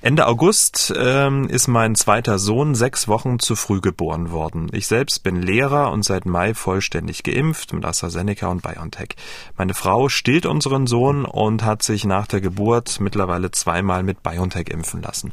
Ende 0.00 0.28
August 0.28 0.94
ähm, 0.96 1.48
ist 1.48 1.66
mein 1.66 1.96
zweiter 1.96 2.38
Sohn 2.38 2.76
sechs 2.76 3.08
Wochen 3.08 3.40
zu 3.40 3.56
früh 3.56 3.80
geboren 3.80 4.30
worden. 4.30 4.68
Ich 4.70 4.86
selbst 4.86 5.24
bin 5.24 5.42
Lehrer 5.42 5.90
und 5.90 6.04
seit 6.04 6.24
Mai 6.24 6.54
vollständig 6.54 7.24
geimpft 7.24 7.72
mit 7.72 7.84
AstraZeneca 7.84 8.46
und 8.46 8.62
BioNTech. 8.62 9.16
Meine 9.56 9.74
Frau 9.74 10.08
stillt 10.08 10.46
unseren 10.46 10.86
Sohn 10.86 11.24
und 11.24 11.64
hat 11.64 11.82
sich 11.82 12.04
nach 12.04 12.28
der 12.28 12.40
Geburt 12.40 13.00
mittlerweile 13.00 13.50
zweimal 13.50 14.04
mit 14.04 14.22
BioNTech 14.22 14.68
impfen 14.68 15.02
lassen. 15.02 15.32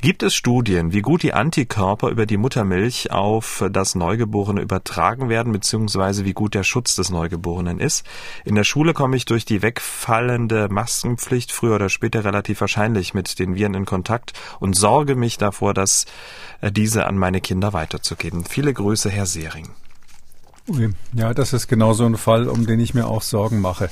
Gibt 0.00 0.22
es 0.22 0.34
Studien, 0.34 0.94
wie 0.94 1.02
gut 1.02 1.22
die 1.22 1.34
Antikörper 1.34 2.08
über 2.08 2.24
die 2.24 2.38
Muttermilch 2.38 3.12
auf 3.12 3.66
das 3.70 3.94
Neugeborene 3.94 4.62
übertragen 4.62 5.28
werden, 5.28 5.52
beziehungsweise 5.52 6.24
wie 6.24 6.32
gut 6.32 6.54
der 6.54 6.62
Schutz 6.62 6.96
des 6.96 7.10
Neugeborenen 7.10 7.78
ist? 7.80 8.06
In 8.46 8.54
der 8.54 8.64
Schule 8.64 8.94
komme 8.94 9.16
ich 9.16 9.26
durch 9.26 9.44
die 9.44 9.60
wegfallende 9.60 10.68
Maskenpflicht 10.70 11.52
früher 11.52 11.74
oder 11.74 11.90
später 11.90 12.24
relativ 12.24 12.62
wahrscheinlich 12.62 13.12
mit 13.12 13.38
den 13.38 13.56
Viren 13.56 13.74
in 13.74 13.84
Kontakt 13.84 14.05
Kontakt 14.06 14.34
und 14.60 14.76
sorge 14.76 15.16
mich 15.16 15.36
davor, 15.36 15.74
dass 15.74 16.06
äh, 16.60 16.70
diese 16.70 17.06
an 17.06 17.18
meine 17.18 17.40
Kinder 17.40 17.72
weiterzugeben. 17.72 18.44
Viele 18.44 18.72
Grüße, 18.72 19.10
Herr 19.10 19.26
Sehring. 19.26 19.68
Ja, 21.14 21.32
das 21.32 21.52
ist 21.52 21.68
genau 21.68 21.92
so 21.92 22.04
ein 22.06 22.16
Fall, 22.16 22.48
um 22.48 22.66
den 22.66 22.80
ich 22.80 22.92
mir 22.92 23.06
auch 23.06 23.22
Sorgen 23.22 23.60
mache. 23.60 23.88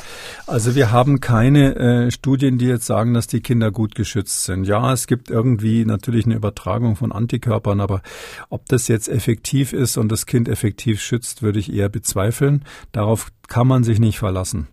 Also 0.48 0.74
wir 0.74 0.90
haben 0.90 1.20
keine 1.20 1.76
äh, 1.76 2.10
Studien, 2.10 2.58
die 2.58 2.66
jetzt 2.66 2.86
sagen, 2.86 3.14
dass 3.14 3.28
die 3.28 3.40
Kinder 3.40 3.70
gut 3.70 3.94
geschützt 3.94 4.44
sind. 4.44 4.64
Ja, 4.64 4.92
es 4.92 5.06
gibt 5.06 5.30
irgendwie 5.30 5.84
natürlich 5.84 6.24
eine 6.24 6.34
Übertragung 6.34 6.96
von 6.96 7.12
Antikörpern, 7.12 7.80
aber 7.80 8.02
ob 8.50 8.66
das 8.66 8.88
jetzt 8.88 9.08
effektiv 9.08 9.72
ist 9.72 9.96
und 9.96 10.10
das 10.10 10.26
Kind 10.26 10.48
effektiv 10.48 11.00
schützt, 11.00 11.42
würde 11.42 11.60
ich 11.60 11.72
eher 11.72 11.88
bezweifeln. 11.88 12.64
Darauf 12.90 13.30
kann 13.48 13.66
man 13.66 13.84
sich 13.84 14.00
nicht 14.00 14.18
verlassen. 14.18 14.68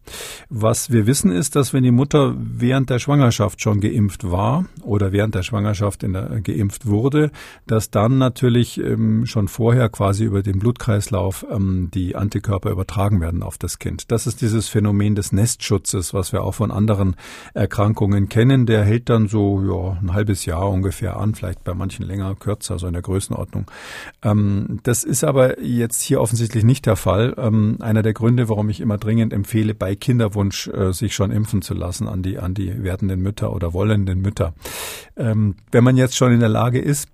Was 0.50 0.92
wir 0.92 1.08
wissen 1.08 1.32
ist, 1.32 1.56
dass 1.56 1.74
wenn 1.74 1.84
die 1.84 1.92
Mutter 1.92 2.36
während 2.38 2.90
der 2.90 3.00
Schwangerschaft 3.00 3.62
schon 3.62 3.80
geimpft 3.80 4.30
war 4.30 4.66
oder 4.84 5.12
während 5.12 5.36
der 5.36 5.44
Schwangerschaft 5.44 6.02
der, 6.02 6.32
äh, 6.32 6.42
geimpft 6.42 6.86
wurde, 6.86 7.32
dass 7.68 7.92
dann 7.92 8.18
natürlich 8.18 8.80
ähm, 8.80 9.26
schon 9.26 9.48
vorher 9.48 9.90
quasi 9.90 10.24
über 10.24 10.44
den 10.44 10.60
Blutkreislauf 10.60 11.46
ähm, 11.50 11.90
die 11.94 12.16
Antikörper 12.16 12.72
übertragen 12.72 13.22
werden 13.22 13.44
auf 13.44 13.58
das 13.58 13.80
Kind. 13.80 14.12
Das 14.12 14.28
ist 14.28 14.42
dieses 14.42 14.68
Phänomen 14.68 15.16
des 15.16 15.32
Nestschutzes, 15.32 16.14
was 16.14 16.32
wir 16.34 16.44
auch 16.44 16.56
von 16.56 16.72
anderen 16.72 17.16
Erkrankungen 17.54 18.30
kennen. 18.30 18.66
Der 18.66 18.84
hält 18.84 19.10
dann 19.10 19.28
so 19.28 19.62
ja, 19.62 20.00
ein 20.02 20.14
halbes 20.14 20.46
Jahr 20.46 20.70
ungefähr 20.70 21.18
an, 21.18 21.36
vielleicht 21.36 21.64
bei 21.64 21.74
manchen 21.74 22.06
länger, 22.06 22.36
kürzer, 22.36 22.80
so 22.80 22.88
in 22.88 22.94
der 22.94 23.02
Größenordnung. 23.02 23.70
Ähm, 24.24 24.80
das 24.84 25.04
ist 25.04 25.24
aber 25.24 25.62
jetzt 25.62 26.02
hier 26.02 26.22
offensichtlich 26.22 26.64
nicht 26.64 26.86
der 26.86 26.96
Fall. 26.96 27.36
Ähm, 27.38 27.78
einer 27.80 28.04
der 28.04 28.14
Gründe, 28.14 28.50
warum 28.50 28.61
warum 28.62 28.70
ich 28.70 28.80
immer 28.80 29.00
dringend 29.00 29.34
empfehle, 29.34 29.74
bei 29.74 29.96
Kinderwunsch 29.96 30.68
äh, 30.68 30.94
sich 30.94 31.16
schon 31.16 31.32
impfen 31.32 31.64
zu 31.64 31.74
lassen 31.74 32.08
an 32.08 32.22
die, 32.22 32.38
an 32.38 32.54
die 32.54 32.84
werdenden 32.84 33.20
Mütter 33.20 33.54
oder 33.54 33.74
wollenden 33.74 34.22
Mütter. 34.22 34.54
Ähm, 35.18 35.56
wenn 35.72 35.84
man 35.84 35.98
jetzt 35.98 36.16
schon 36.16 36.32
in 36.32 36.42
der 36.42 36.50
Lage 36.50 36.78
ist, 36.78 37.10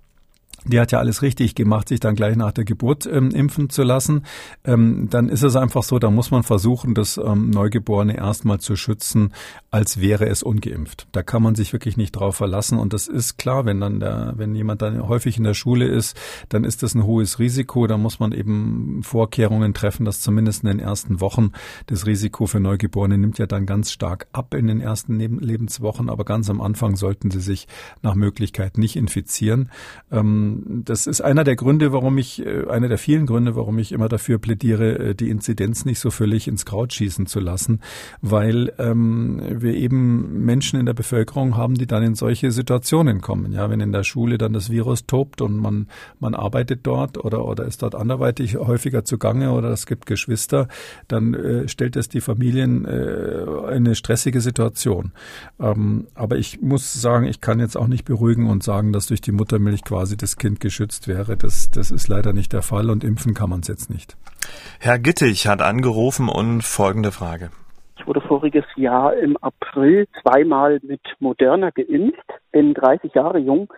die 0.68 0.80
hat 0.80 0.92
ja 0.92 0.98
alles 0.98 1.22
richtig 1.22 1.54
gemacht, 1.54 1.88
sich 1.88 2.00
dann 2.00 2.14
gleich 2.14 2.36
nach 2.36 2.52
der 2.52 2.64
Geburt 2.64 3.06
ähm, 3.06 3.30
impfen 3.30 3.70
zu 3.70 3.82
lassen. 3.82 4.24
Ähm, 4.64 5.08
dann 5.10 5.28
ist 5.28 5.42
es 5.42 5.56
einfach 5.56 5.82
so, 5.82 5.98
da 5.98 6.10
muss 6.10 6.30
man 6.30 6.42
versuchen, 6.42 6.94
das 6.94 7.18
ähm, 7.18 7.50
Neugeborene 7.50 8.16
erstmal 8.16 8.60
zu 8.60 8.76
schützen, 8.76 9.32
als 9.70 10.00
wäre 10.00 10.26
es 10.28 10.42
ungeimpft. 10.42 11.08
Da 11.12 11.22
kann 11.22 11.42
man 11.42 11.54
sich 11.54 11.72
wirklich 11.72 11.96
nicht 11.96 12.12
drauf 12.12 12.36
verlassen. 12.36 12.78
Und 12.78 12.92
das 12.92 13.08
ist 13.08 13.38
klar, 13.38 13.64
wenn 13.64 13.80
dann 13.80 14.00
der, 14.00 14.34
wenn 14.36 14.54
jemand 14.54 14.82
dann 14.82 15.08
häufig 15.08 15.38
in 15.38 15.44
der 15.44 15.54
Schule 15.54 15.86
ist, 15.86 16.16
dann 16.48 16.64
ist 16.64 16.82
das 16.82 16.94
ein 16.94 17.04
hohes 17.04 17.38
Risiko. 17.38 17.86
Da 17.86 17.96
muss 17.96 18.20
man 18.20 18.32
eben 18.32 19.00
Vorkehrungen 19.02 19.74
treffen, 19.74 20.04
dass 20.04 20.20
zumindest 20.20 20.62
in 20.62 20.68
den 20.68 20.80
ersten 20.80 21.20
Wochen 21.20 21.52
das 21.86 22.06
Risiko 22.06 22.46
für 22.46 22.60
Neugeborene 22.60 23.18
nimmt 23.18 23.38
ja 23.38 23.46
dann 23.46 23.66
ganz 23.66 23.90
stark 23.90 24.26
ab 24.32 24.54
in 24.54 24.66
den 24.66 24.80
ersten 24.80 25.18
Lebenswochen. 25.18 26.10
Aber 26.10 26.24
ganz 26.24 26.50
am 26.50 26.60
Anfang 26.60 26.96
sollten 26.96 27.30
sie 27.30 27.40
sich 27.40 27.68
nach 28.02 28.14
Möglichkeit 28.14 28.78
nicht 28.78 28.96
infizieren. 28.96 29.70
Ähm, 30.10 30.57
das 30.66 31.06
ist 31.06 31.20
einer 31.20 31.44
der 31.44 31.56
Gründe, 31.56 31.92
warum 31.92 32.18
ich, 32.18 32.44
äh, 32.44 32.66
einer 32.68 32.88
der 32.88 32.98
vielen 32.98 33.26
Gründe, 33.26 33.56
warum 33.56 33.78
ich 33.78 33.92
immer 33.92 34.08
dafür 34.08 34.38
plädiere, 34.38 34.98
äh, 34.98 35.14
die 35.14 35.30
Inzidenz 35.30 35.84
nicht 35.84 36.00
so 36.00 36.10
völlig 36.10 36.48
ins 36.48 36.64
Kraut 36.64 36.92
schießen 36.92 37.26
zu 37.26 37.40
lassen, 37.40 37.80
weil 38.20 38.72
ähm, 38.78 39.40
wir 39.48 39.74
eben 39.74 40.44
Menschen 40.44 40.78
in 40.80 40.86
der 40.86 40.94
Bevölkerung 40.94 41.56
haben, 41.56 41.74
die 41.74 41.86
dann 41.86 42.02
in 42.02 42.14
solche 42.14 42.50
Situationen 42.50 43.20
kommen. 43.20 43.52
Ja, 43.52 43.70
wenn 43.70 43.80
in 43.80 43.92
der 43.92 44.04
Schule 44.04 44.38
dann 44.38 44.52
das 44.52 44.70
Virus 44.70 45.06
tobt 45.06 45.40
und 45.40 45.56
man, 45.56 45.86
man 46.20 46.34
arbeitet 46.34 46.80
dort 46.82 47.22
oder, 47.22 47.44
oder 47.44 47.64
ist 47.64 47.82
dort 47.82 47.94
anderweitig 47.94 48.56
häufiger 48.56 49.04
zugange 49.04 49.52
oder 49.52 49.70
es 49.70 49.86
gibt 49.86 50.06
Geschwister, 50.06 50.68
dann 51.06 51.34
äh, 51.34 51.68
stellt 51.68 51.96
es 51.96 52.08
die 52.08 52.20
Familien 52.20 52.84
äh, 52.84 53.44
eine 53.68 53.94
stressige 53.94 54.40
Situation. 54.40 55.12
Ähm, 55.60 56.06
aber 56.14 56.36
ich 56.36 56.60
muss 56.60 56.92
sagen, 56.92 57.26
ich 57.26 57.40
kann 57.40 57.60
jetzt 57.60 57.76
auch 57.76 57.86
nicht 57.88 58.04
beruhigen 58.04 58.48
und 58.48 58.62
sagen, 58.62 58.92
dass 58.92 59.06
durch 59.06 59.20
die 59.20 59.32
Muttermilch 59.32 59.84
quasi 59.84 60.16
das 60.16 60.36
Kind 60.36 60.47
geschützt 60.56 61.08
wäre. 61.08 61.36
Das, 61.36 61.70
das 61.70 61.90
ist 61.90 62.08
leider 62.08 62.32
nicht 62.32 62.52
der 62.52 62.62
Fall 62.62 62.90
und 62.90 63.04
impfen 63.04 63.34
kann 63.34 63.50
man 63.50 63.60
es 63.60 63.68
jetzt 63.68 63.90
nicht. 63.90 64.16
Herr 64.80 64.98
Gittig 64.98 65.46
hat 65.46 65.62
angerufen 65.62 66.28
und 66.28 66.62
folgende 66.62 67.12
Frage. 67.12 67.50
Ich 67.98 68.06
wurde 68.06 68.20
voriges 68.20 68.64
Jahr 68.76 69.14
im 69.16 69.36
April 69.38 70.06
zweimal 70.22 70.78
mit 70.82 71.00
Moderna 71.18 71.70
geimpft, 71.70 72.24
bin 72.52 72.74
30 72.74 73.14
Jahre 73.14 73.38
jung 73.38 73.72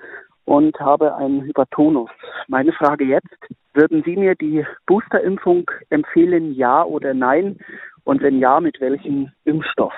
und 0.45 0.79
habe 0.79 1.17
einen 1.17 1.43
Hypertonus. 1.43 2.11
Meine 2.49 2.73
Frage 2.73 3.05
jetzt, 3.05 3.29
würden 3.73 4.03
Sie 4.05 4.17
mir 4.17 4.35
die 4.35 4.65
Boosterimpfung 4.87 5.71
empfehlen, 5.91 6.55
ja 6.55 6.83
oder 6.83 7.15
nein? 7.15 7.59
Und 8.05 8.23
wenn 8.23 8.39
ja, 8.39 8.61
mit 8.61 8.81
welchem 8.81 9.31
Impfstoff? 9.45 9.93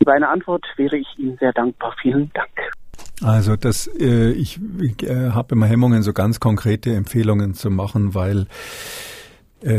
Über 0.00 0.12
eine 0.12 0.28
Antwort 0.28 0.66
wäre 0.76 0.96
ich 0.96 1.18
Ihnen 1.18 1.36
sehr 1.38 1.52
dankbar. 1.52 1.94
Vielen 2.00 2.30
Dank. 2.34 2.50
Also 3.22 3.56
das, 3.56 3.88
äh, 3.98 4.30
ich, 4.32 4.58
äh, 5.02 5.30
habe 5.30 5.54
immer 5.54 5.66
Hemmungen, 5.66 6.02
so 6.02 6.12
ganz 6.12 6.40
konkrete 6.40 6.94
Empfehlungen 6.94 7.54
zu 7.54 7.70
machen, 7.70 8.14
weil 8.14 8.46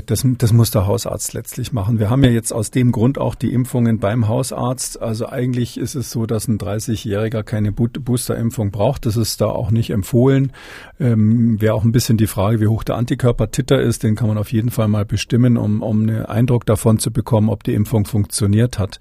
das, 0.06 0.26
das 0.26 0.52
muss 0.52 0.72
der 0.72 0.88
Hausarzt 0.88 1.34
letztlich 1.34 1.72
machen. 1.72 2.00
Wir 2.00 2.10
haben 2.10 2.24
ja 2.24 2.32
jetzt 2.32 2.52
aus 2.52 2.72
dem 2.72 2.92
Grund 2.92 3.20
auch 3.20 3.36
die 3.36 3.54
Impfungen 3.54 4.00
beim 4.00 4.28
Hausarzt. 4.28 5.00
Also 5.00 5.28
eigentlich 5.30 5.78
ist 5.78 5.94
es 5.94 6.10
so, 6.10 6.26
dass 6.26 6.48
ein 6.48 6.58
30-Jähriger 6.58 7.44
keine 7.44 7.72
Boosterimpfung 7.72 8.72
braucht. 8.72 9.06
Das 9.06 9.16
ist 9.16 9.42
da 9.42 9.48
auch 9.48 9.70
nicht 9.70 9.92
empfohlen. 9.92 10.54
Ähm, 11.00 11.62
Wäre 11.62 11.76
auch 11.76 11.84
ein 11.84 11.92
bisschen 11.92 12.18
die 12.18 12.26
Frage, 12.26 12.60
wie 12.60 12.68
hoch 12.68 12.84
der 12.84 12.96
Antikörpertitter 12.96 13.80
ist. 13.80 14.02
Den 14.02 14.16
kann 14.16 14.28
man 14.28 14.40
auf 14.40 14.52
jeden 14.52 14.72
Fall 14.72 14.88
mal 14.88 15.06
bestimmen, 15.06 15.56
um, 15.56 15.84
um 15.84 16.02
einen 16.02 16.26
Eindruck 16.26 16.66
davon 16.66 16.98
zu 16.98 17.12
bekommen, 17.12 17.50
ob 17.50 17.64
die 17.64 17.76
Impfung 17.76 18.06
funktioniert 18.06 18.80
hat. 18.80 19.00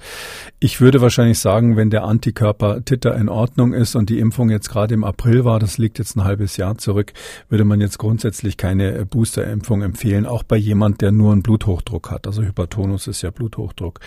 Ich 0.60 0.82
würde 0.82 1.00
wahrscheinlich 1.00 1.38
sagen, 1.38 1.76
wenn 1.76 1.88
der 1.88 2.04
Antikörpertitter 2.04 3.16
in 3.16 3.30
Ordnung 3.30 3.72
ist 3.72 3.96
und 3.96 4.10
die 4.10 4.18
Impfung 4.18 4.50
jetzt 4.50 4.68
gerade 4.68 4.92
im 4.92 5.04
April 5.04 5.46
war, 5.46 5.60
das 5.60 5.78
liegt 5.78 5.98
jetzt 5.98 6.16
ein 6.16 6.24
halbes 6.24 6.58
Jahr 6.58 6.76
zurück, 6.76 7.14
würde 7.48 7.64
man 7.64 7.80
jetzt 7.80 7.98
grundsätzlich 7.98 8.58
keine 8.58 9.06
Boosterimpfung 9.06 9.82
empfehlen, 9.82 10.26
auch 10.26 10.42
bei 10.42 10.56
jemand, 10.74 11.00
der 11.00 11.12
nur 11.12 11.32
einen 11.32 11.42
Bluthochdruck 11.42 12.10
hat. 12.10 12.26
Also 12.26 12.42
Hypertonus 12.42 13.06
ist 13.06 13.22
ja 13.22 13.30
Bluthochdruck. 13.30 14.00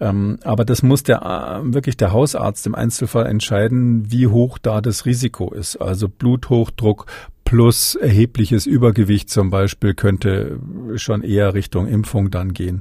Ähm, 0.00 0.38
aber 0.44 0.64
das 0.64 0.82
muss 0.82 1.02
der 1.02 1.22
äh, 1.22 1.74
wirklich 1.74 1.96
der 1.96 2.12
Hausarzt 2.12 2.66
im 2.66 2.74
Einzelfall 2.74 3.26
entscheiden, 3.26 4.10
wie 4.10 4.28
hoch 4.28 4.58
da 4.58 4.80
das 4.80 5.04
Risiko 5.04 5.52
ist. 5.52 5.76
Also 5.76 6.08
Bluthochdruck 6.08 7.06
plus 7.44 7.94
erhebliches 7.94 8.66
Übergewicht 8.66 9.30
zum 9.30 9.50
Beispiel 9.50 9.94
könnte 9.94 10.58
schon 10.96 11.22
eher 11.22 11.54
Richtung 11.54 11.86
Impfung 11.86 12.30
dann 12.30 12.52
gehen. 12.54 12.80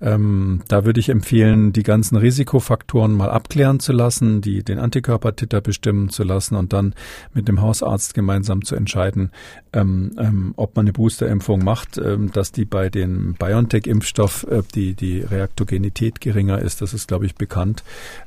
Ähm, 0.00 0.62
da 0.68 0.84
würde 0.84 1.00
ich 1.00 1.08
empfehlen, 1.08 1.72
die 1.72 1.82
ganzen 1.82 2.16
Risikofaktoren 2.16 3.12
mal 3.12 3.30
abklären 3.30 3.80
zu 3.80 3.92
lassen, 3.92 4.42
die 4.42 4.62
den 4.62 4.78
Antikörpertitter 4.78 5.62
bestimmen 5.62 6.10
zu 6.10 6.24
lassen 6.24 6.56
und 6.56 6.74
dann 6.74 6.94
mit 7.32 7.48
dem 7.48 7.62
Hausarzt 7.62 8.12
gemeinsam 8.12 8.64
zu 8.64 8.74
entscheiden, 8.74 9.30
ähm, 9.72 10.12
ähm, 10.18 10.52
ob 10.56 10.76
man 10.76 10.84
eine 10.84 10.92
Boosterimpfung 10.92 11.64
macht, 11.64 11.96
ähm, 11.96 12.30
dass 12.32 12.52
die 12.52 12.66
bei 12.66 12.90
dem 12.90 13.34
BioNTech-Impfstoff 13.38 14.46
äh, 14.50 14.62
die 14.74 14.94
die 14.94 15.20
Reaktogenität 15.20 16.20
geringer 16.20 16.58
ist. 16.58 16.82
Das 16.82 16.92
ist, 16.92 17.08
glaube 17.08 17.24
ich, 17.24 17.34
bekannt 17.36 17.82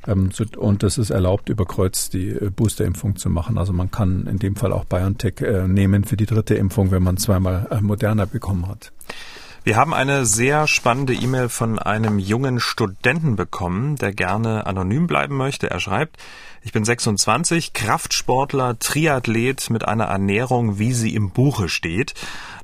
ähm, 0.08 0.30
so, 0.32 0.44
und 0.56 0.82
das 0.82 0.98
ist 0.98 1.10
erlaubt, 1.10 1.48
über 1.48 1.64
Kreuz 1.64 2.10
die 2.10 2.30
äh, 2.30 2.50
Boosterimpfung 2.50 3.16
zu 3.16 3.30
machen. 3.30 3.56
Also 3.56 3.72
man 3.72 3.90
kann 3.90 4.26
in 4.26 4.38
dem 4.38 4.56
Fall 4.56 4.72
auch 4.72 4.84
BioNTech 4.84 5.42
äh, 5.42 5.68
nehmen 5.78 6.02
für 6.02 6.16
die 6.16 6.26
dritte 6.26 6.56
Impfung, 6.56 6.90
wenn 6.90 7.04
man 7.04 7.18
zweimal 7.18 7.68
äh, 7.70 7.80
Moderna 7.80 8.24
bekommen 8.24 8.66
hat. 8.66 8.90
Wir 9.62 9.76
haben 9.76 9.94
eine 9.94 10.26
sehr 10.26 10.66
spannende 10.66 11.14
E-Mail 11.14 11.48
von 11.48 11.78
einem 11.78 12.18
jungen 12.18 12.58
Studenten 12.58 13.36
bekommen, 13.36 13.96
der 13.96 14.12
gerne 14.12 14.66
anonym 14.66 15.06
bleiben 15.06 15.36
möchte. 15.36 15.70
Er 15.70 15.78
schreibt, 15.78 16.16
ich 16.62 16.72
bin 16.72 16.84
26, 16.84 17.74
Kraftsportler, 17.74 18.78
Triathlet 18.80 19.70
mit 19.70 19.86
einer 19.86 20.06
Ernährung, 20.06 20.78
wie 20.80 20.92
sie 20.92 21.14
im 21.14 21.30
Buche 21.30 21.68
steht. 21.68 22.14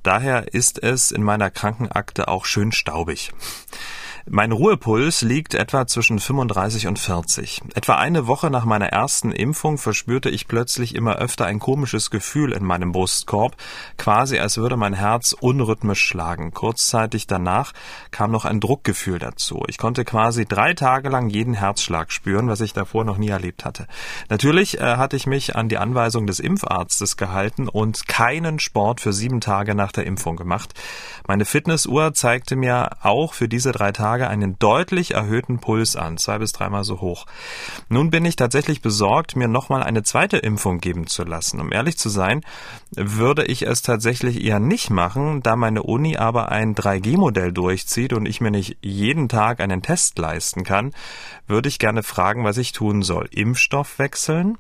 Daher 0.03 0.53
ist 0.53 0.83
es 0.83 1.13
in 1.13 1.23
meiner 1.23 1.51
Krankenakte 1.51 2.27
auch 2.27 2.47
schön 2.47 2.73
staubig. 2.73 3.33
Mein 4.27 4.53
Ruhepuls 4.53 5.21
liegt 5.21 5.53
etwa 5.53 5.87
zwischen 5.87 6.19
35 6.19 6.87
und 6.87 6.99
40. 6.99 7.61
Etwa 7.75 7.97
eine 7.97 8.27
Woche 8.27 8.49
nach 8.49 8.65
meiner 8.65 8.87
ersten 8.87 9.33
Impfung 9.33 9.77
verspürte 9.77 10.31
ich 10.31 10.49
plötzlich 10.49 10.95
immer 10.95 11.17
öfter 11.17 11.45
ein 11.45 11.59
komisches 11.59 12.11
Gefühl 12.11 12.53
in 12.53 12.65
meinem 12.65 12.91
Brustkorb, 12.93 13.55
quasi 13.99 14.39
als 14.39 14.57
würde 14.57 14.79
mein 14.79 14.95
Herz 14.95 15.37
unrhythmisch 15.39 16.03
schlagen. 16.03 16.55
Kurzzeitig 16.55 17.27
danach 17.27 17.75
kam 18.13 18.31
noch 18.31 18.47
ein 18.47 18.61
Druckgefühl 18.61 19.19
dazu. 19.19 19.63
Ich 19.69 19.77
konnte 19.77 20.07
quasi 20.07 20.47
drei 20.47 20.73
Tage 20.73 21.11
lang 21.11 21.29
jeden 21.29 21.53
Herzschlag 21.53 22.11
spüren, 22.11 22.49
was 22.49 22.63
ich 22.63 22.73
davor 22.73 23.05
noch 23.05 23.19
nie 23.19 23.29
erlebt 23.29 23.67
hatte. 23.67 23.87
Natürlich 24.31 24.81
äh, 24.81 24.97
hatte 24.97 25.17
ich 25.17 25.27
mich 25.27 25.55
an 25.55 25.69
die 25.69 25.77
Anweisung 25.77 26.27
des 26.27 26.41
Impfarztes 26.41 27.19
gehalten 27.19 27.69
und 27.69 28.09
keinen 28.09 28.59
Sport 28.59 29.03
für 29.03 29.13
sieben 29.13 29.43
Tage 29.43 29.75
nach 29.75 29.93
der 29.93 30.07
Impfung 30.07 30.37
gemacht. 30.37 30.73
Meine 31.29 31.45
Fitnessuhr 31.45 32.15
zeigte 32.15 32.57
mir 32.57 32.89
auch 33.03 33.35
für 33.35 33.49
diese 33.49 33.73
drei 33.73 33.93
Tage 33.93 34.14
Tage 34.15 34.29
einen 34.29 34.57
deutlich 34.61 35.15
erhöhten 35.15 35.59
Puls 35.59 35.97
an, 35.97 36.19
zwei 36.19 36.39
bis 36.39 36.53
dreimal 36.53 36.85
so 36.85 37.01
hoch. 37.01 37.27
Nun 37.89 38.11
bin 38.11 38.25
ich 38.25 38.37
tatsächlich 38.37 38.81
besorgt, 38.81 39.35
mir 39.35 39.49
nochmal 39.49 39.83
eine 39.83 40.05
zweite 40.05 40.37
Impfung 40.37 40.79
geben 40.79 41.09
zu 41.09 41.25
lassen. 41.25 41.61
Um 41.61 41.73
ehrlich 41.73 41.99
zu 41.99 42.09
sein, 42.09 42.43
würde 42.93 43.45
ich 43.45 43.63
es 43.63 43.83
tatsächlich 43.83 44.45
eher 44.45 44.61
nicht 44.61 44.89
machen, 44.89 45.43
da 45.43 45.57
meine 45.57 45.83
Uni 45.83 46.17
aber 46.17 46.53
ein 46.53 46.77
3G-Modell 46.77 47.53
durchzieht 47.53 48.13
und 48.13 48.27
ich 48.27 48.41
mir 48.41 48.53
nicht 48.53 48.79
jeden 48.83 49.29
Tag 49.29 49.59
einen 49.59 49.83
Test 49.83 50.17
leisten 50.17 50.63
kann, 50.63 50.93
würde 51.49 51.69
ich 51.69 51.81
gerne 51.81 52.05
fragen, 52.05 52.45
was 52.45 52.57
ich 52.57 52.71
tun 52.71 53.03
soll. 53.03 53.29
Impfstoff 53.33 53.99
wechseln? 53.99 54.59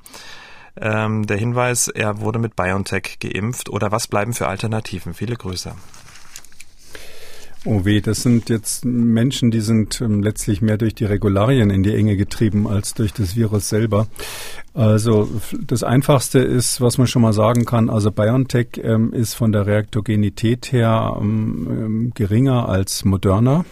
Ähm, 0.81 1.29
der 1.29 1.37
Hinweis, 1.37 1.87
er 1.87 2.19
wurde 2.19 2.41
mit 2.41 2.57
BioNTech 2.57 3.21
geimpft 3.21 3.69
oder 3.71 3.93
was 3.93 4.09
bleiben 4.09 4.33
für 4.33 4.49
Alternativen? 4.49 5.15
Viele 5.15 5.37
Grüße. 5.37 5.77
Oh 7.67 7.87
weh, 7.87 8.03
das 8.03 8.23
sind 8.23 8.51
jetzt 8.51 8.85
Menschen, 8.85 9.51
die 9.51 9.61
sind 9.61 10.01
ähm, 10.03 10.23
letztlich 10.23 10.61
mehr 10.61 10.77
durch 10.77 10.95
die 10.95 11.07
Regularien 11.07 11.71
in 11.71 11.83
die 11.83 11.95
Enge 11.95 12.15
getrieben 12.17 12.69
als 12.69 12.93
durch 12.93 13.15
das 13.15 13.37
Virus 13.37 13.71
selber. 13.71 14.07
Also 14.75 15.31
das 15.67 15.83
Einfachste 15.83 16.41
ist, 16.41 16.83
was 16.83 16.99
man 16.99 17.07
schon 17.07 17.23
mal 17.23 17.33
sagen 17.33 17.65
kann, 17.65 17.89
also 17.89 18.11
BioNTech 18.11 18.81
ähm, 18.83 19.15
ist 19.15 19.33
von 19.33 19.51
der 19.53 19.67
Reaktogenität 19.67 20.73
her 20.73 21.17
ähm, 21.19 21.69
ähm 21.71 22.13
geringer 22.15 22.69
als 22.69 23.05
Moderna 23.07 23.65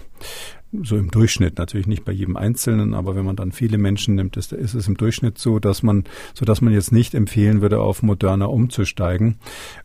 so 0.83 0.97
im 0.97 1.11
Durchschnitt, 1.11 1.59
natürlich 1.59 1.87
nicht 1.87 2.05
bei 2.05 2.13
jedem 2.13 2.37
Einzelnen, 2.37 2.95
aber 2.95 3.15
wenn 3.15 3.27
man 3.27 3.37
dann 3.37 3.53
viele 3.53 3.77
Menschen 3.77 4.15
nimmt, 4.15 4.37
ist, 4.37 4.53
ist, 4.53 4.75
es 4.75 4.89
im 4.89 4.97
Durchschnitt 4.97 5.37
so, 5.37 5.59
dass 5.59 5.83
man, 5.83 6.05
so 6.33 6.45
dass 6.45 6.63
man 6.63 6.73
jetzt 6.73 6.93
nicht 6.93 7.15
empfehlen 7.15 7.61
würde, 7.61 7.81
auf 7.81 8.03
Moderna 8.03 8.47
umzusteigen. 8.47 9.37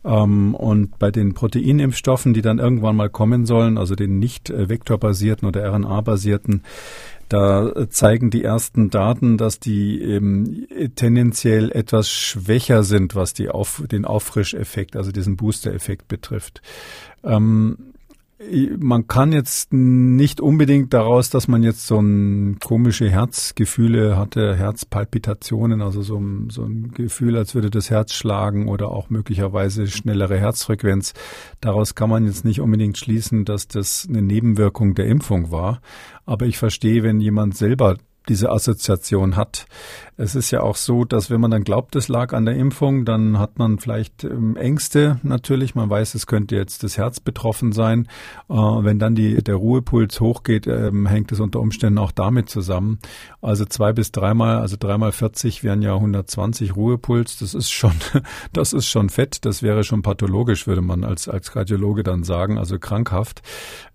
Ähm, 0.04 0.54
und 0.54 0.98
bei 0.98 1.10
den 1.10 1.34
Proteinimpfstoffen, 1.34 2.32
die 2.32 2.42
dann 2.42 2.58
irgendwann 2.58 2.96
mal 2.96 3.10
kommen 3.10 3.44
sollen, 3.44 3.76
also 3.76 3.94
den 3.94 4.18
nicht 4.18 4.48
äh, 4.48 4.68
vektorbasierten 4.68 5.46
oder 5.46 5.70
RNA-basierten, 5.70 6.62
da 7.28 7.88
zeigen 7.90 8.30
die 8.30 8.42
ersten 8.42 8.88
Daten, 8.88 9.36
dass 9.36 9.60
die 9.60 10.00
eben 10.00 10.66
tendenziell 10.96 11.70
etwas 11.72 12.10
schwächer 12.10 12.84
sind, 12.84 13.14
was 13.14 13.34
die 13.34 13.50
auf, 13.50 13.82
den 13.90 14.06
Auffrischeffekt, 14.06 14.96
also 14.96 15.12
diesen 15.12 15.36
Booster-Effekt 15.36 16.08
betrifft. 16.08 16.62
Ähm, 17.22 17.76
man 18.78 19.08
kann 19.08 19.32
jetzt 19.32 19.72
nicht 19.72 20.40
unbedingt 20.40 20.94
daraus, 20.94 21.28
dass 21.28 21.48
man 21.48 21.64
jetzt 21.64 21.88
so 21.88 21.98
ein 21.98 22.58
komische 22.60 23.10
Herzgefühle 23.10 24.16
hatte, 24.16 24.54
Herzpalpitationen, 24.54 25.82
also 25.82 26.02
so 26.02 26.18
ein, 26.18 26.48
so 26.48 26.62
ein 26.62 26.92
Gefühl, 26.92 27.36
als 27.36 27.56
würde 27.56 27.68
das 27.68 27.90
Herz 27.90 28.12
schlagen 28.12 28.68
oder 28.68 28.92
auch 28.92 29.10
möglicherweise 29.10 29.88
schnellere 29.88 30.38
Herzfrequenz. 30.38 31.14
Daraus 31.60 31.96
kann 31.96 32.10
man 32.10 32.26
jetzt 32.26 32.44
nicht 32.44 32.60
unbedingt 32.60 32.96
schließen, 32.96 33.44
dass 33.44 33.66
das 33.66 34.06
eine 34.08 34.22
Nebenwirkung 34.22 34.94
der 34.94 35.06
Impfung 35.06 35.50
war. 35.50 35.80
Aber 36.24 36.46
ich 36.46 36.58
verstehe, 36.58 37.02
wenn 37.02 37.20
jemand 37.20 37.56
selber 37.56 37.96
diese 38.28 38.50
Assoziation 38.50 39.36
hat. 39.36 39.66
Es 40.20 40.34
ist 40.34 40.50
ja 40.50 40.62
auch 40.62 40.74
so, 40.74 41.04
dass 41.04 41.30
wenn 41.30 41.40
man 41.40 41.52
dann 41.52 41.62
glaubt, 41.62 41.94
es 41.94 42.08
lag 42.08 42.32
an 42.32 42.44
der 42.44 42.56
Impfung, 42.56 43.04
dann 43.04 43.38
hat 43.38 43.56
man 43.56 43.78
vielleicht 43.78 44.24
ähm, 44.24 44.56
Ängste 44.56 45.20
natürlich. 45.22 45.76
Man 45.76 45.88
weiß, 45.88 46.16
es 46.16 46.26
könnte 46.26 46.56
jetzt 46.56 46.82
das 46.82 46.98
Herz 46.98 47.20
betroffen 47.20 47.70
sein. 47.70 48.08
Äh, 48.50 48.54
wenn 48.54 48.98
dann 48.98 49.14
die, 49.14 49.36
der 49.44 49.54
Ruhepuls 49.54 50.20
hochgeht, 50.20 50.66
ähm, 50.66 51.06
hängt 51.06 51.30
es 51.30 51.38
unter 51.38 51.60
Umständen 51.60 52.00
auch 52.00 52.10
damit 52.10 52.48
zusammen. 52.50 52.98
Also 53.40 53.64
zwei 53.64 53.92
bis 53.92 54.10
dreimal, 54.10 54.58
also 54.58 54.76
dreimal 54.76 55.12
40 55.12 55.62
wären 55.62 55.82
ja 55.82 55.94
120 55.94 56.74
Ruhepuls. 56.74 57.38
Das 57.38 57.54
ist 57.54 57.70
schon, 57.70 57.92
das 58.52 58.72
ist 58.72 58.88
schon 58.88 59.10
fett. 59.10 59.44
Das 59.44 59.62
wäre 59.62 59.84
schon 59.84 60.02
pathologisch, 60.02 60.66
würde 60.66 60.82
man 60.82 61.04
als, 61.04 61.28
als 61.28 61.52
Kardiologe 61.52 62.02
dann 62.02 62.24
sagen, 62.24 62.58
also 62.58 62.80
krankhaft. 62.80 63.42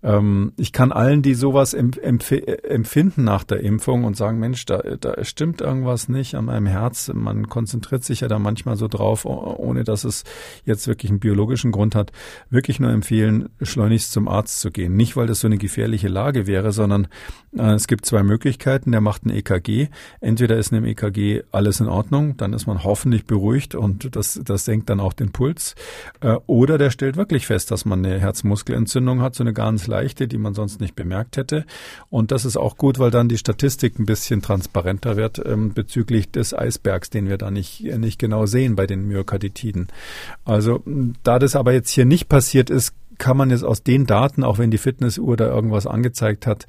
Ähm, 0.02 0.54
ich 0.56 0.72
kann 0.72 0.90
allen, 0.90 1.20
die 1.20 1.34
sowas 1.34 1.74
empfinden 1.74 3.24
nach 3.24 3.44
der 3.44 3.60
Impfung 3.60 4.04
und 4.04 4.16
sagen, 4.16 4.38
Mensch, 4.38 4.64
da, 4.64 4.78
da 4.78 5.22
stimmt 5.22 5.60
irgendwas 5.60 6.08
nicht 6.08 6.13
an 6.36 6.46
meinem 6.46 6.66
Herz. 6.66 7.10
Man 7.12 7.48
konzentriert 7.48 8.04
sich 8.04 8.20
ja 8.20 8.28
da 8.28 8.38
manchmal 8.38 8.76
so 8.76 8.88
drauf, 8.88 9.24
ohne 9.24 9.84
dass 9.84 10.04
es 10.04 10.24
jetzt 10.64 10.86
wirklich 10.86 11.10
einen 11.10 11.20
biologischen 11.20 11.72
Grund 11.72 11.94
hat. 11.94 12.12
Wirklich 12.50 12.80
nur 12.80 12.90
empfehlen, 12.90 13.48
schleunigst 13.60 14.12
zum 14.12 14.28
Arzt 14.28 14.60
zu 14.60 14.70
gehen. 14.70 14.96
Nicht, 14.96 15.16
weil 15.16 15.26
das 15.26 15.40
so 15.40 15.48
eine 15.48 15.58
gefährliche 15.58 16.08
Lage 16.08 16.46
wäre, 16.46 16.72
sondern 16.72 17.08
äh, 17.56 17.72
es 17.72 17.86
gibt 17.86 18.06
zwei 18.06 18.22
Möglichkeiten. 18.22 18.92
Der 18.92 19.00
macht 19.00 19.26
ein 19.26 19.30
EKG. 19.30 19.88
Entweder 20.20 20.56
ist 20.56 20.72
in 20.72 20.76
dem 20.76 20.84
EKG 20.84 21.42
alles 21.52 21.80
in 21.80 21.88
Ordnung, 21.88 22.36
dann 22.36 22.52
ist 22.52 22.66
man 22.66 22.84
hoffentlich 22.84 23.26
beruhigt 23.26 23.74
und 23.74 24.14
das, 24.16 24.40
das 24.44 24.64
senkt 24.64 24.90
dann 24.90 25.00
auch 25.00 25.12
den 25.12 25.32
Puls. 25.32 25.74
Äh, 26.20 26.36
oder 26.46 26.78
der 26.78 26.90
stellt 26.90 27.16
wirklich 27.16 27.46
fest, 27.46 27.70
dass 27.70 27.84
man 27.84 28.04
eine 28.04 28.20
Herzmuskelentzündung 28.20 29.20
hat, 29.20 29.34
so 29.34 29.42
eine 29.42 29.52
ganz 29.52 29.86
leichte, 29.86 30.28
die 30.28 30.38
man 30.38 30.54
sonst 30.54 30.80
nicht 30.80 30.94
bemerkt 30.94 31.36
hätte. 31.36 31.64
Und 32.10 32.30
das 32.30 32.44
ist 32.44 32.56
auch 32.56 32.76
gut, 32.76 32.98
weil 32.98 33.10
dann 33.10 33.28
die 33.28 33.38
Statistik 33.38 33.98
ein 33.98 34.06
bisschen 34.06 34.42
transparenter 34.42 35.16
wird 35.16 35.40
ähm, 35.44 35.72
bezüglich 35.72 36.03
des 36.32 36.54
Eisbergs, 36.54 37.10
den 37.10 37.28
wir 37.28 37.38
da 37.38 37.50
nicht, 37.50 37.82
nicht 37.82 38.18
genau 38.18 38.46
sehen 38.46 38.76
bei 38.76 38.86
den 38.86 39.06
Myokarditiden. 39.06 39.88
Also 40.44 40.82
da 41.22 41.38
das 41.38 41.56
aber 41.56 41.72
jetzt 41.72 41.90
hier 41.90 42.04
nicht 42.04 42.28
passiert 42.28 42.70
ist, 42.70 42.94
kann 43.18 43.36
man 43.36 43.50
jetzt 43.50 43.64
aus 43.64 43.82
den 43.82 44.06
Daten, 44.06 44.44
auch 44.44 44.58
wenn 44.58 44.70
die 44.70 44.78
Fitnessuhr 44.78 45.36
da 45.36 45.46
irgendwas 45.46 45.86
angezeigt 45.86 46.46
hat, 46.46 46.66